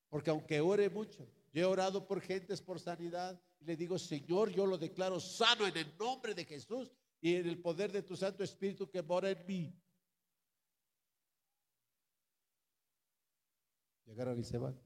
[0.09, 4.49] Porque aunque ore mucho, yo he orado por gentes por sanidad y le digo, Señor,
[4.49, 6.91] yo lo declaro sano en el nombre de Jesús
[7.21, 9.73] y en el poder de tu Santo Espíritu que mora en mí.
[14.05, 14.79] Llegaron y se van.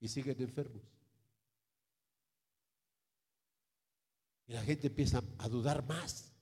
[0.00, 0.82] Y siguen enfermos.
[4.46, 6.32] Y la gente empieza a dudar más.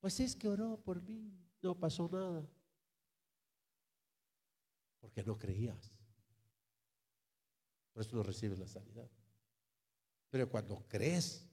[0.00, 2.48] Pues es que oró por mí, no pasó nada.
[5.00, 5.92] Porque no creías.
[7.92, 9.10] Por eso no recibes la sanidad.
[10.30, 11.49] Pero cuando crees,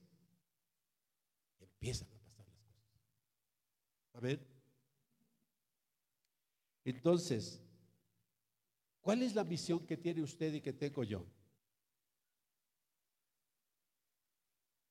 [1.80, 2.98] empiezan a pasar las cosas.
[4.14, 4.46] Amén.
[6.84, 7.60] Entonces,
[9.00, 11.24] ¿cuál es la misión que tiene usted y que tengo yo?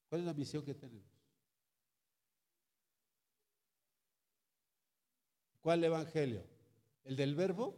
[0.10, 1.12] ¿Cuál es la misión que tenemos?
[5.62, 6.46] ¿Cuál evangelio?
[7.04, 7.78] ¿El del verbo?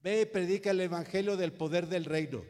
[0.00, 2.44] Ve y predica el evangelio del poder del reino.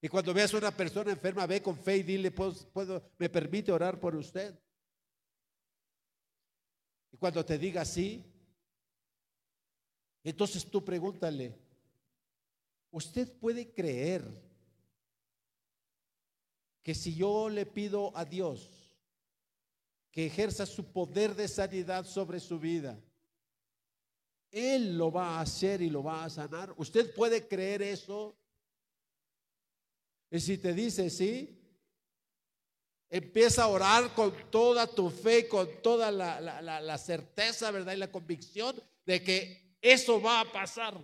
[0.00, 3.72] Y cuando veas a una persona enferma, ve con fe y dile, ¿puedo, me permite
[3.72, 4.56] orar por usted?
[7.10, 8.24] Y cuando te diga sí,
[10.22, 11.58] entonces tú pregúntale,
[12.90, 14.24] ¿usted puede creer
[16.82, 18.88] que si yo le pido a Dios
[20.10, 22.98] que ejerza su poder de sanidad sobre su vida,
[24.50, 26.72] él lo va a hacer y lo va a sanar.
[26.76, 28.37] ¿Usted puede creer eso?
[30.30, 31.58] Y si te dice sí,
[33.08, 37.94] empieza a orar con toda tu fe, con toda la, certeza, ¿verdad?
[37.94, 38.76] Y la convicción
[39.06, 40.98] de que eso va a pasar.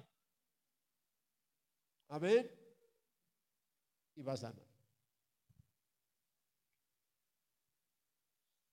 [2.08, 2.50] Amén.
[4.16, 4.64] Y va a sanar.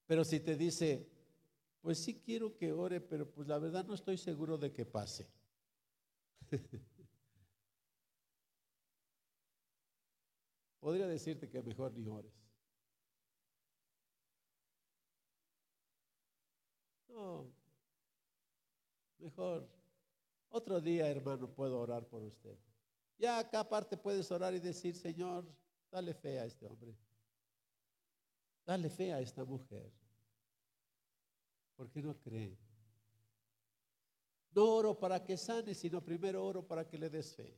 [0.05, 1.09] Pero si te dice,
[1.79, 5.31] pues sí quiero que ore, pero pues la verdad no estoy seguro de que pase.
[10.81, 12.33] Podría decirte que mejor ni ores.
[17.07, 17.45] No,
[19.19, 19.69] mejor.
[20.49, 22.57] Otro día, hermano, puedo orar por usted.
[23.19, 25.45] Ya acá aparte puedes orar y decir, Señor,
[25.91, 26.97] dale fe a este hombre.
[28.65, 29.93] Dale fe a esta mujer.
[31.75, 32.57] ¿Por qué no cree?
[34.53, 37.55] No oro para que sane, sino primero oro para que le des fe.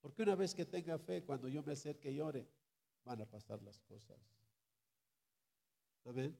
[0.00, 2.46] Porque una vez que tenga fe, cuando yo me acerque y ore,
[3.04, 4.18] van a pasar las cosas.
[6.04, 6.36] Amén.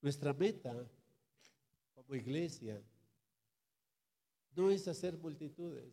[0.00, 0.88] Nuestra meta
[1.94, 2.82] como iglesia
[4.54, 5.92] no es hacer multitudes.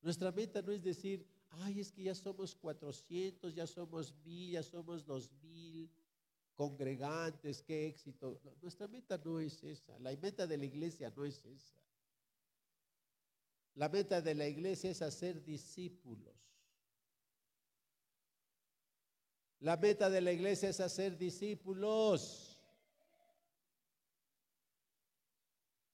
[0.00, 4.62] Nuestra meta no es decir, ay, es que ya somos 400, ya somos mil, ya
[4.62, 5.90] somos dos mil
[6.54, 8.40] congregantes, qué éxito.
[8.62, 11.87] Nuestra meta no es esa, la meta de la iglesia no es esa.
[13.78, 16.34] La meta de la iglesia es hacer discípulos.
[19.60, 22.60] La meta de la iglesia es hacer discípulos.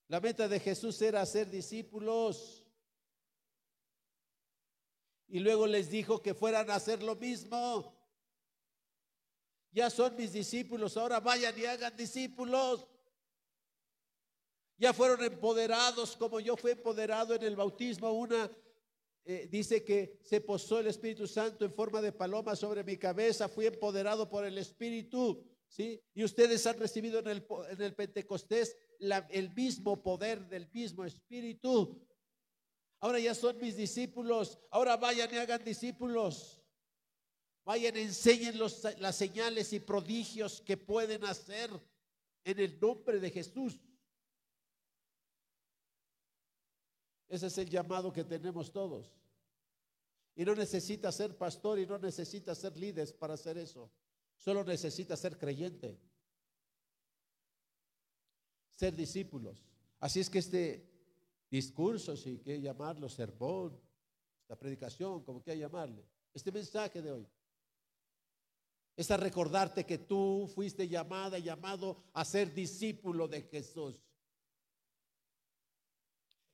[0.07, 2.65] La meta de Jesús era hacer discípulos.
[5.27, 7.95] Y luego les dijo que fueran a hacer lo mismo.
[9.71, 12.87] Ya son mis discípulos, ahora vayan y hagan discípulos.
[14.77, 18.11] Ya fueron empoderados como yo fui empoderado en el bautismo.
[18.11, 18.51] Una
[19.23, 23.47] eh, dice que se posó el Espíritu Santo en forma de paloma sobre mi cabeza.
[23.47, 25.43] Fui empoderado por el Espíritu.
[25.67, 26.01] ¿sí?
[26.13, 32.05] Y ustedes han recibido en el, en el Pentecostés el mismo poder del mismo Espíritu.
[32.99, 34.59] Ahora ya son mis discípulos.
[34.71, 36.61] Ahora vayan y hagan discípulos.
[37.63, 41.71] Vayan, enseñen las señales y prodigios que pueden hacer
[42.43, 43.79] en el nombre de Jesús.
[47.27, 49.13] Ese es el llamado que tenemos todos.
[50.35, 53.89] Y no necesita ser pastor y no necesita ser líder para hacer eso.
[54.37, 55.97] Solo necesita ser creyente.
[58.75, 59.65] Ser discípulos.
[59.99, 60.89] Así es que este
[61.49, 63.79] discurso, si quiere llamarlo sermón,
[64.41, 67.27] esta predicación, como quiera llamarle, este mensaje de hoy,
[68.95, 74.01] es a recordarte que tú fuiste llamada, llamado a ser discípulo de Jesús.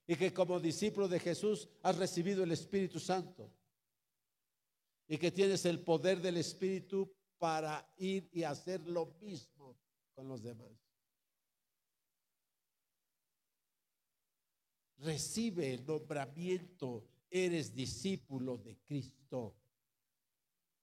[0.07, 3.51] Y que como discípulo de Jesús has recibido el Espíritu Santo
[5.07, 9.77] y que tienes el poder del Espíritu para ir y hacer lo mismo
[10.13, 10.71] con los demás.
[14.99, 19.55] Recibe el nombramiento, eres discípulo de Cristo.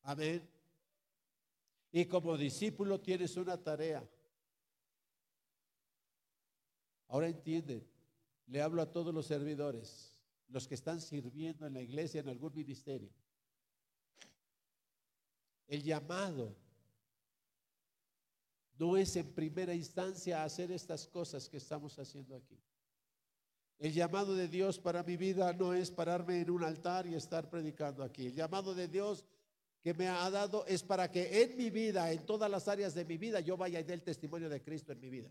[0.02, 0.46] Amén.
[1.92, 4.06] Y como discípulo tienes una tarea.
[7.08, 7.88] Ahora entienden,
[8.48, 10.14] le hablo a todos los servidores,
[10.48, 13.10] los que están sirviendo en la iglesia en algún ministerio.
[15.66, 16.56] El llamado
[18.78, 22.58] no es en primera instancia hacer estas cosas que estamos haciendo aquí.
[23.78, 27.50] El llamado de Dios para mi vida no es pararme en un altar y estar
[27.50, 28.26] predicando aquí.
[28.26, 29.24] El llamado de Dios
[29.82, 33.04] que me ha dado es para que en mi vida, en todas las áreas de
[33.04, 35.30] mi vida, yo vaya y dé el testimonio de Cristo en mi vida.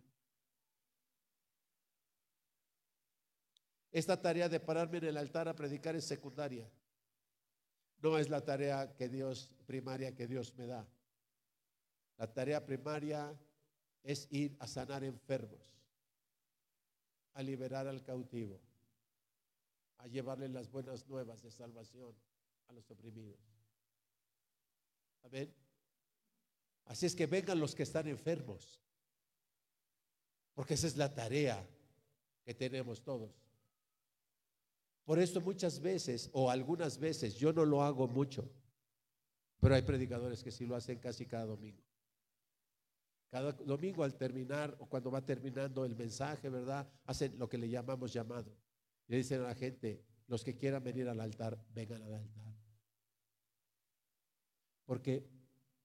[3.91, 6.69] Esta tarea de pararme en el altar a predicar es secundaria.
[7.99, 10.87] No es la tarea que Dios, primaria que Dios me da.
[12.17, 13.33] La tarea primaria
[14.03, 15.71] es ir a sanar enfermos,
[17.33, 18.59] a liberar al cautivo,
[19.97, 22.15] a llevarle las buenas nuevas de salvación
[22.67, 23.39] a los oprimidos.
[25.23, 25.53] Amén.
[26.85, 28.79] Así es que vengan los que están enfermos,
[30.53, 31.67] porque esa es la tarea
[32.43, 33.46] que tenemos todos.
[35.07, 38.51] Por eso muchas veces o algunas veces yo no lo hago mucho,
[39.57, 41.81] pero hay predicadores que sí lo hacen casi cada domingo.
[43.29, 46.85] Cada domingo al terminar o cuando va terminando el mensaje, ¿verdad?
[47.05, 48.53] Hacen lo que le llamamos llamado.
[49.07, 52.53] Le dicen a la gente, los que quieran venir al altar, vengan al altar.
[54.83, 55.25] Porque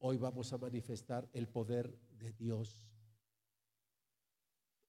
[0.00, 2.76] hoy vamos a manifestar el poder de Dios.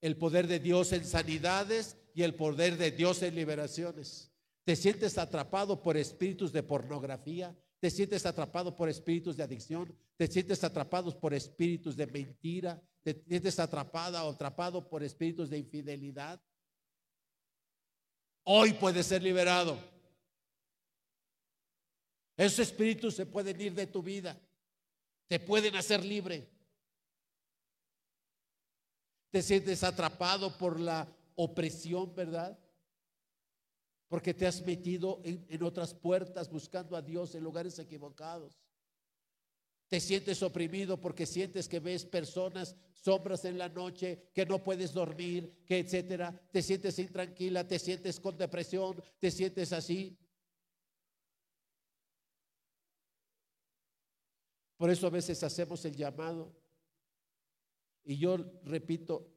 [0.01, 4.31] El poder de Dios en sanidades y el poder de Dios en liberaciones.
[4.63, 10.27] Te sientes atrapado por espíritus de pornografía, te sientes atrapado por espíritus de adicción, te
[10.27, 16.41] sientes atrapado por espíritus de mentira, te sientes atrapada o atrapado por espíritus de infidelidad.
[18.43, 19.77] Hoy puedes ser liberado.
[22.37, 24.39] Esos espíritus se pueden ir de tu vida,
[25.27, 26.49] te pueden hacer libre.
[29.29, 32.57] Te sientes atrapado por la opresión, ¿verdad?
[34.07, 38.59] Porque te has metido en, otras puertas buscando a Dios en lugares equivocados.
[39.87, 44.93] Te sientes oprimido porque sientes que ves personas, sombras en la noche, que no puedes
[44.93, 46.39] dormir, que etcétera.
[46.51, 50.17] Te sientes intranquila, te sientes con depresión, te sientes así.
[54.77, 56.53] Por eso a veces hacemos el llamado.
[58.03, 59.32] Y yo repito,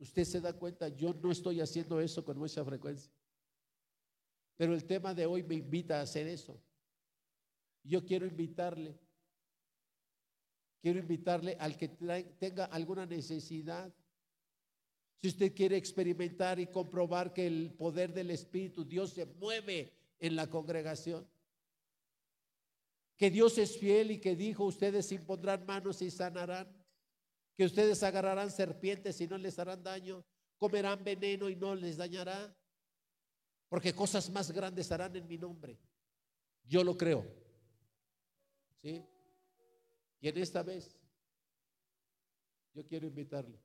[0.00, 3.12] usted se da cuenta, yo no estoy haciendo eso con mucha frecuencia.
[4.56, 6.60] Pero el tema de hoy me invita a hacer eso.
[7.82, 8.98] Yo quiero invitarle,
[10.80, 11.88] quiero invitarle al que
[12.38, 13.94] tenga alguna necesidad.
[15.20, 20.34] Si usted quiere experimentar y comprobar que el poder del Espíritu, Dios se mueve en
[20.34, 21.26] la congregación.
[23.16, 26.79] Que Dios es fiel y que dijo, ustedes impondrán manos y sanarán
[27.60, 30.24] que ustedes agarrarán serpientes y no les harán daño,
[30.56, 32.56] comerán veneno y no les dañará,
[33.68, 35.78] porque cosas más grandes harán en mi nombre.
[36.64, 37.22] Yo lo creo.
[38.80, 39.04] ¿Sí?
[40.22, 40.98] Y en esta vez,
[42.72, 43.60] yo quiero invitarle.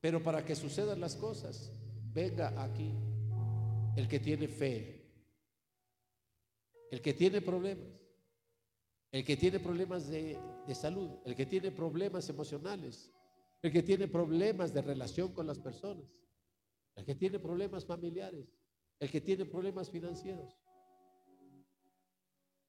[0.00, 1.72] Pero para que sucedan las cosas,
[2.12, 2.94] venga aquí
[3.96, 5.04] el que tiene fe,
[6.92, 7.99] el que tiene problemas,
[9.12, 10.38] el que tiene problemas de,
[10.72, 13.12] salud, el que tiene problemas emocionales,
[13.60, 16.04] el que tiene problemas de relación con las personas,
[16.94, 18.46] el que tiene problemas familiares,
[19.00, 20.56] el que tiene problemas financieros.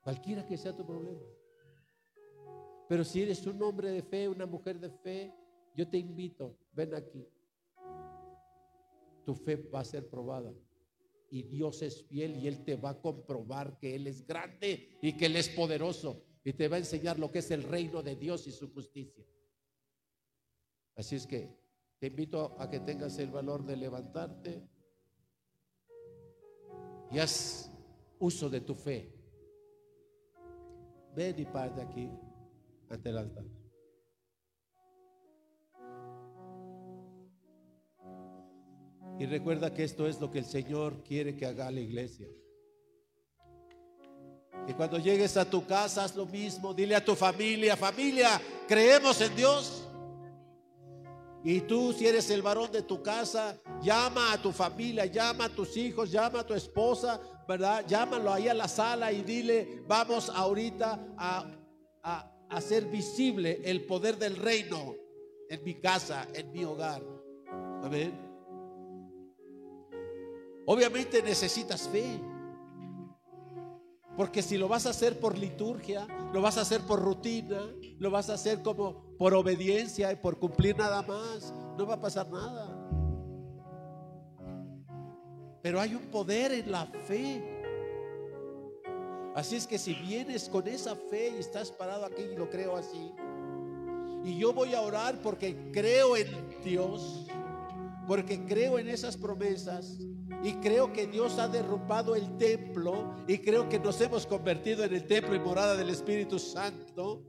[0.02, 1.22] Cualquiera que sea tu problema.
[2.90, 5.34] Pero si eres un hombre de fe, una mujer de fe,
[5.76, 7.24] yo te invito, ven aquí.
[9.24, 10.52] Tu fe va a ser probada.
[11.30, 15.16] Y Dios es fiel y Él te va a comprobar que Él es grande y
[15.16, 18.16] que Él es poderoso y te va a enseñar lo que es el reino de
[18.16, 19.26] Dios y su justicia.
[20.96, 21.56] Así es que
[22.00, 24.68] te invito a que tengas el valor de levantarte
[27.12, 27.72] y haz
[28.20, 29.14] uso de tu fe.
[31.16, 32.10] Ven y parte aquí
[32.90, 33.46] ante el altar.
[39.20, 42.28] Y recuerda que esto es lo que el Señor quiere que haga la iglesia.
[44.72, 46.74] Y cuando llegues a tu casa, haz lo mismo.
[46.74, 49.84] Dile a tu familia, familia, creemos en Dios.
[51.44, 55.50] Y tú, si eres el varón de tu casa, llama a tu familia, llama a
[55.50, 57.84] tus hijos, llama a tu esposa, ¿verdad?
[57.86, 61.46] Llámalo ahí a la sala y dile, vamos ahorita a,
[62.02, 64.96] a hacer visible el poder del reino
[65.50, 67.04] en mi casa, en mi hogar.
[67.84, 68.18] Amén.
[70.66, 72.31] Obviamente necesitas fe.
[74.22, 77.60] Porque si lo vas a hacer por liturgia, lo vas a hacer por rutina,
[77.98, 82.00] lo vas a hacer como por obediencia y por cumplir nada más, no va a
[82.00, 82.70] pasar nada.
[85.64, 87.42] Pero hay un poder en la fe.
[89.34, 92.78] Así es que si vienes con esa fe y estás parado aquí y lo creo
[92.78, 93.12] así,
[94.24, 96.28] y yo voy a orar porque creo en
[96.64, 97.26] Dios,
[98.08, 99.98] porque creo en esas promesas,
[100.44, 104.94] y creo que Dios ha derrumbado el templo y creo que nos hemos convertido en
[104.94, 107.24] el templo y morada del Espíritu Santo.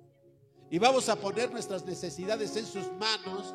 [0.71, 3.55] Y vamos a poner nuestras necesidades en sus manos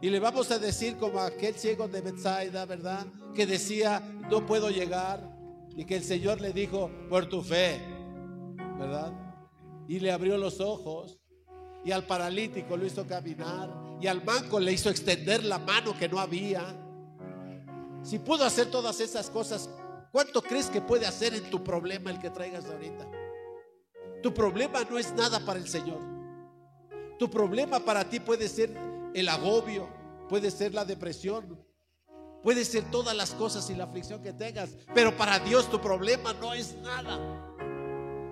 [0.00, 3.06] y le vamos a decir como aquel ciego de Bethsaida, ¿verdad?
[3.34, 5.34] Que decía, no puedo llegar.
[5.74, 7.80] Y que el Señor le dijo, por tu fe,
[8.78, 9.12] ¿verdad?
[9.88, 11.18] Y le abrió los ojos.
[11.84, 13.70] Y al paralítico lo hizo caminar.
[14.00, 16.76] Y al manco le hizo extender la mano que no había.
[18.06, 19.68] Si pudo hacer todas esas cosas,
[20.12, 23.04] ¿cuánto crees que puede hacer en tu problema el que traigas ahorita?
[24.22, 25.98] Tu problema no es nada para el Señor.
[27.18, 28.72] Tu problema para ti puede ser
[29.12, 29.88] el agobio,
[30.28, 31.60] puede ser la depresión,
[32.44, 36.32] puede ser todas las cosas y la aflicción que tengas, pero para Dios tu problema
[36.34, 37.18] no es nada.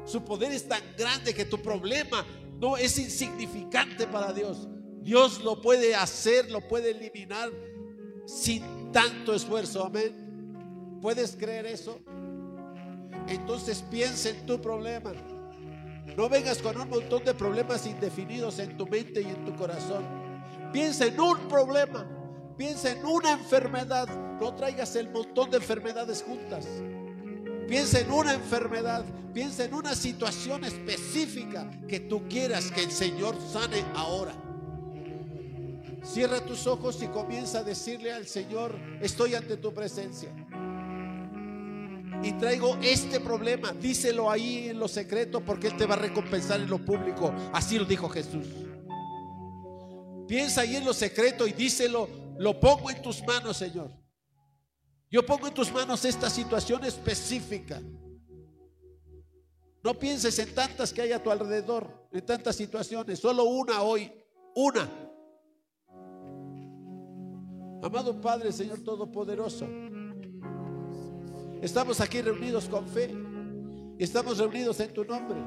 [0.07, 2.25] Su poder es tan grande que tu problema
[2.61, 4.69] no es insignificante para Dios.
[5.01, 7.51] Dios lo puede hacer, lo puede eliminar
[8.27, 9.85] sin tanto esfuerzo.
[9.87, 10.99] Amén.
[11.01, 12.01] ¿Puedes creer eso?
[13.29, 15.13] Entonces piensa en tu problema.
[16.17, 20.05] No vengas con un montón de problemas indefinidos en tu mente y en tu corazón.
[20.73, 22.07] Piensa en un problema.
[22.57, 24.09] Piensa en una enfermedad.
[24.41, 26.67] No traigas el montón de enfermedades juntas.
[27.67, 29.05] Piensa en una enfermedad.
[29.33, 34.35] Piensa en una situación específica que tú quieras que el Señor sane ahora.
[36.05, 40.31] Cierra tus ojos y comienza a decirle al Señor, estoy ante tu presencia.
[42.23, 46.61] Y traigo este problema, díselo ahí en lo secreto porque Él te va a recompensar
[46.61, 47.35] en lo público.
[47.53, 48.47] Así lo dijo Jesús.
[50.29, 53.91] Piensa ahí en lo secreto y díselo, lo pongo en tus manos, Señor.
[55.11, 57.81] Yo pongo en tus manos esta situación específica.
[59.83, 64.11] No pienses en tantas que hay a tu alrededor, en tantas situaciones, solo una hoy,
[64.55, 65.04] una.
[67.85, 69.69] Amado Padre, Señor Todopoderoso,
[71.61, 73.15] estamos aquí reunidos con fe
[73.99, 75.39] estamos reunidos en tu nombre.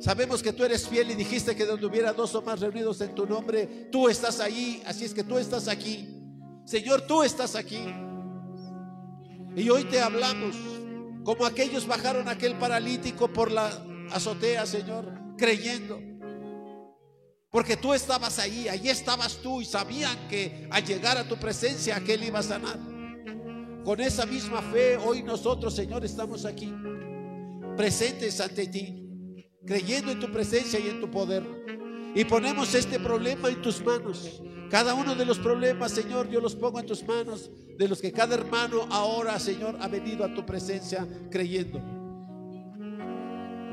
[0.00, 3.14] Sabemos que tú eres fiel y dijiste que donde hubiera dos o más reunidos en
[3.14, 6.08] tu nombre, tú estás ahí, así es que tú estás aquí.
[6.64, 7.84] Señor, tú estás aquí.
[9.54, 10.56] Y hoy te hablamos
[11.22, 13.70] como aquellos bajaron aquel paralítico por la
[14.10, 16.11] azotea, Señor, creyendo.
[17.52, 21.96] Porque tú estabas ahí, allí estabas tú y sabían que al llegar a tu presencia
[21.96, 22.78] aquel iba a sanar.
[23.84, 26.72] Con esa misma fe, hoy nosotros, Señor, estamos aquí,
[27.76, 31.44] presentes ante ti, creyendo en tu presencia y en tu poder.
[32.14, 34.40] Y ponemos este problema en tus manos.
[34.70, 38.12] Cada uno de los problemas, Señor, yo los pongo en tus manos, de los que
[38.12, 42.01] cada hermano ahora, Señor, ha venido a tu presencia creyendo.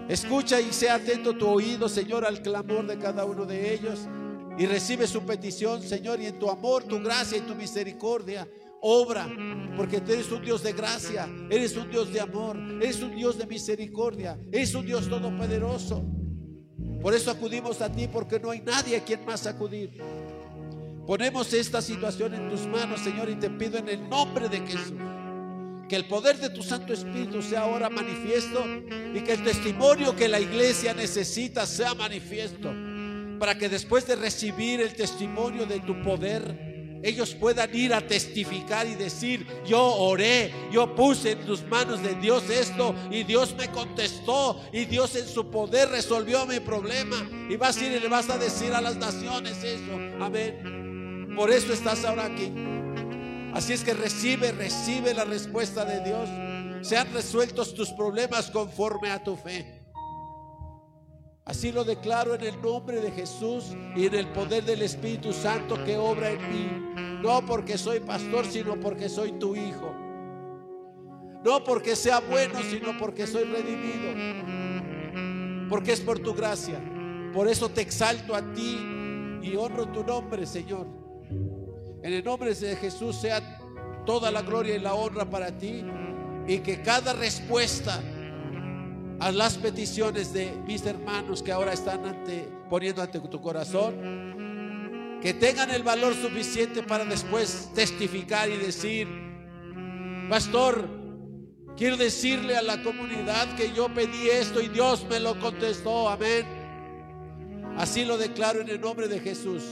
[0.09, 4.07] Escucha y sea atento tu oído, Señor, al clamor de cada uno de ellos.
[4.57, 8.47] Y recibe su petición, Señor, y en tu amor, tu gracia y tu misericordia,
[8.81, 9.29] obra.
[9.77, 13.37] Porque tú eres un Dios de gracia, eres un Dios de amor, eres un Dios
[13.37, 16.03] de misericordia, eres un Dios todopoderoso.
[17.03, 20.01] Por eso acudimos a ti, porque no hay nadie a quien más acudir.
[21.05, 24.93] Ponemos esta situación en tus manos, Señor, y te pido en el nombre de Jesús
[25.89, 28.63] que el poder de tu Santo Espíritu sea ahora manifiesto
[29.13, 32.71] y que el testimonio que la iglesia necesita sea manifiesto.
[33.39, 38.85] Para que después de recibir el testimonio de tu poder, ellos puedan ir a testificar
[38.85, 43.69] y decir, yo oré, yo puse en tus manos de Dios esto y Dios me
[43.69, 47.15] contestó y Dios en su poder resolvió mi problema.
[47.49, 49.93] Y vas a ir y le vas a decir a las naciones eso.
[50.19, 51.33] Amén.
[51.35, 52.78] Por eso estás ahora aquí.
[53.53, 56.29] Así es que recibe, recibe la respuesta de Dios.
[56.81, 59.79] sean resueltos tus problemas conforme a tu fe.
[61.43, 65.83] Así lo declaro en el nombre de Jesús y en el poder del Espíritu Santo
[65.83, 66.69] que obra en mí.
[67.23, 69.91] No porque soy pastor, sino porque soy tu hijo.
[71.43, 74.13] No porque sea bueno, sino porque soy redimido.
[75.69, 76.79] Porque es por tu gracia.
[77.33, 80.98] Por eso te exalto a ti y honro tu nombre, Señor.
[82.01, 83.59] En el nombre de Jesús sea
[84.05, 85.83] toda la gloria y la honra para ti
[86.47, 88.01] y que cada respuesta
[89.19, 95.33] a las peticiones de mis hermanos que ahora están ante, poniendo ante tu corazón, que
[95.33, 99.07] tengan el valor suficiente para después testificar y decir,
[100.29, 100.87] pastor,
[101.75, 106.45] quiero decirle a la comunidad que yo pedí esto y Dios me lo contestó, amén.
[107.77, 109.63] Así lo declaro en el nombre de Jesús.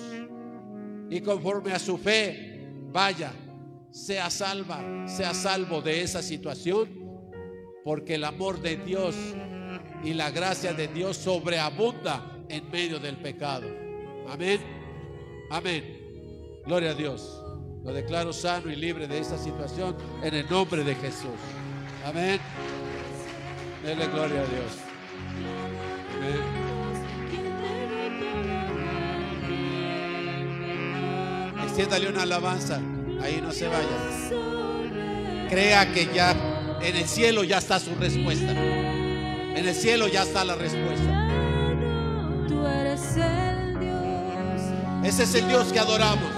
[1.09, 3.31] Y conforme a su fe, vaya,
[3.91, 7.07] sea salva, sea salvo de esa situación
[7.87, 9.15] porque el amor de Dios
[10.03, 13.65] y la gracia de Dios sobreabunda en medio del pecado.
[14.27, 14.59] Amén.
[15.49, 16.61] Amén.
[16.65, 17.41] Gloria a Dios.
[17.85, 21.39] Lo declaro sano y libre de esta situación en el nombre de Jesús.
[22.05, 22.41] Amén.
[23.85, 24.71] Dele gloria a Dios.
[26.17, 26.56] Amén.
[31.77, 32.81] Extiéndale una alabanza.
[33.21, 33.87] Ahí no se vaya.
[35.47, 36.31] Crea que ya
[36.81, 38.51] en el cielo ya está su respuesta.
[38.51, 41.27] En el cielo ya está la respuesta.
[42.47, 44.61] Tú eres el Dios.
[45.03, 46.31] Ese es el Dios que adoramos.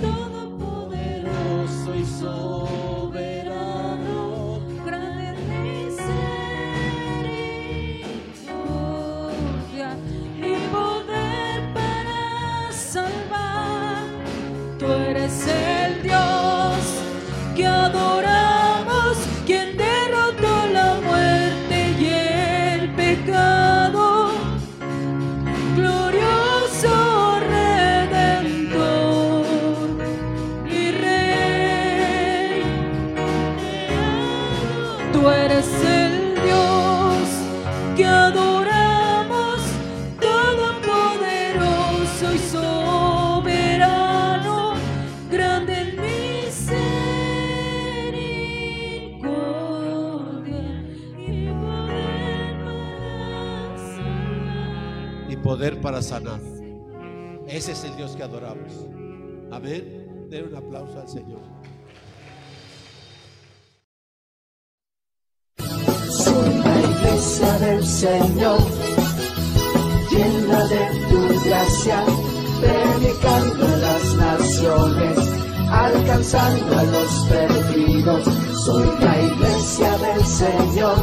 [0.00, 2.04] Todopoderoso y
[15.38, 16.74] eres el Dios
[17.54, 18.17] que adoramos,
[55.98, 56.40] para sanar.
[57.48, 58.72] Ese es el Dios que adoramos.
[59.50, 60.26] Amén.
[60.30, 61.40] Den un aplauso al Señor.
[65.56, 68.58] Soy la iglesia del Señor,
[70.10, 72.04] llena de tu gracia,
[72.60, 75.18] predicando a las naciones,
[75.70, 78.24] alcanzando a los perdidos.
[78.64, 80.96] Soy la iglesia del Señor,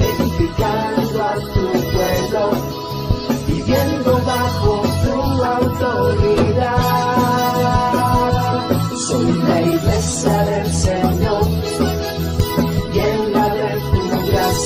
[0.00, 2.73] edificando a tu pueblo,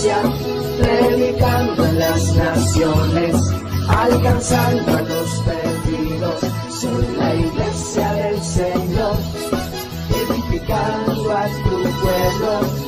[0.08, 0.22] gracia,
[0.80, 3.36] predicando en las naciones,
[3.88, 6.40] alcanzando a los perdidos.
[6.80, 9.16] Soy la iglesia del Señor,
[10.10, 12.87] edificando a tu pueblo,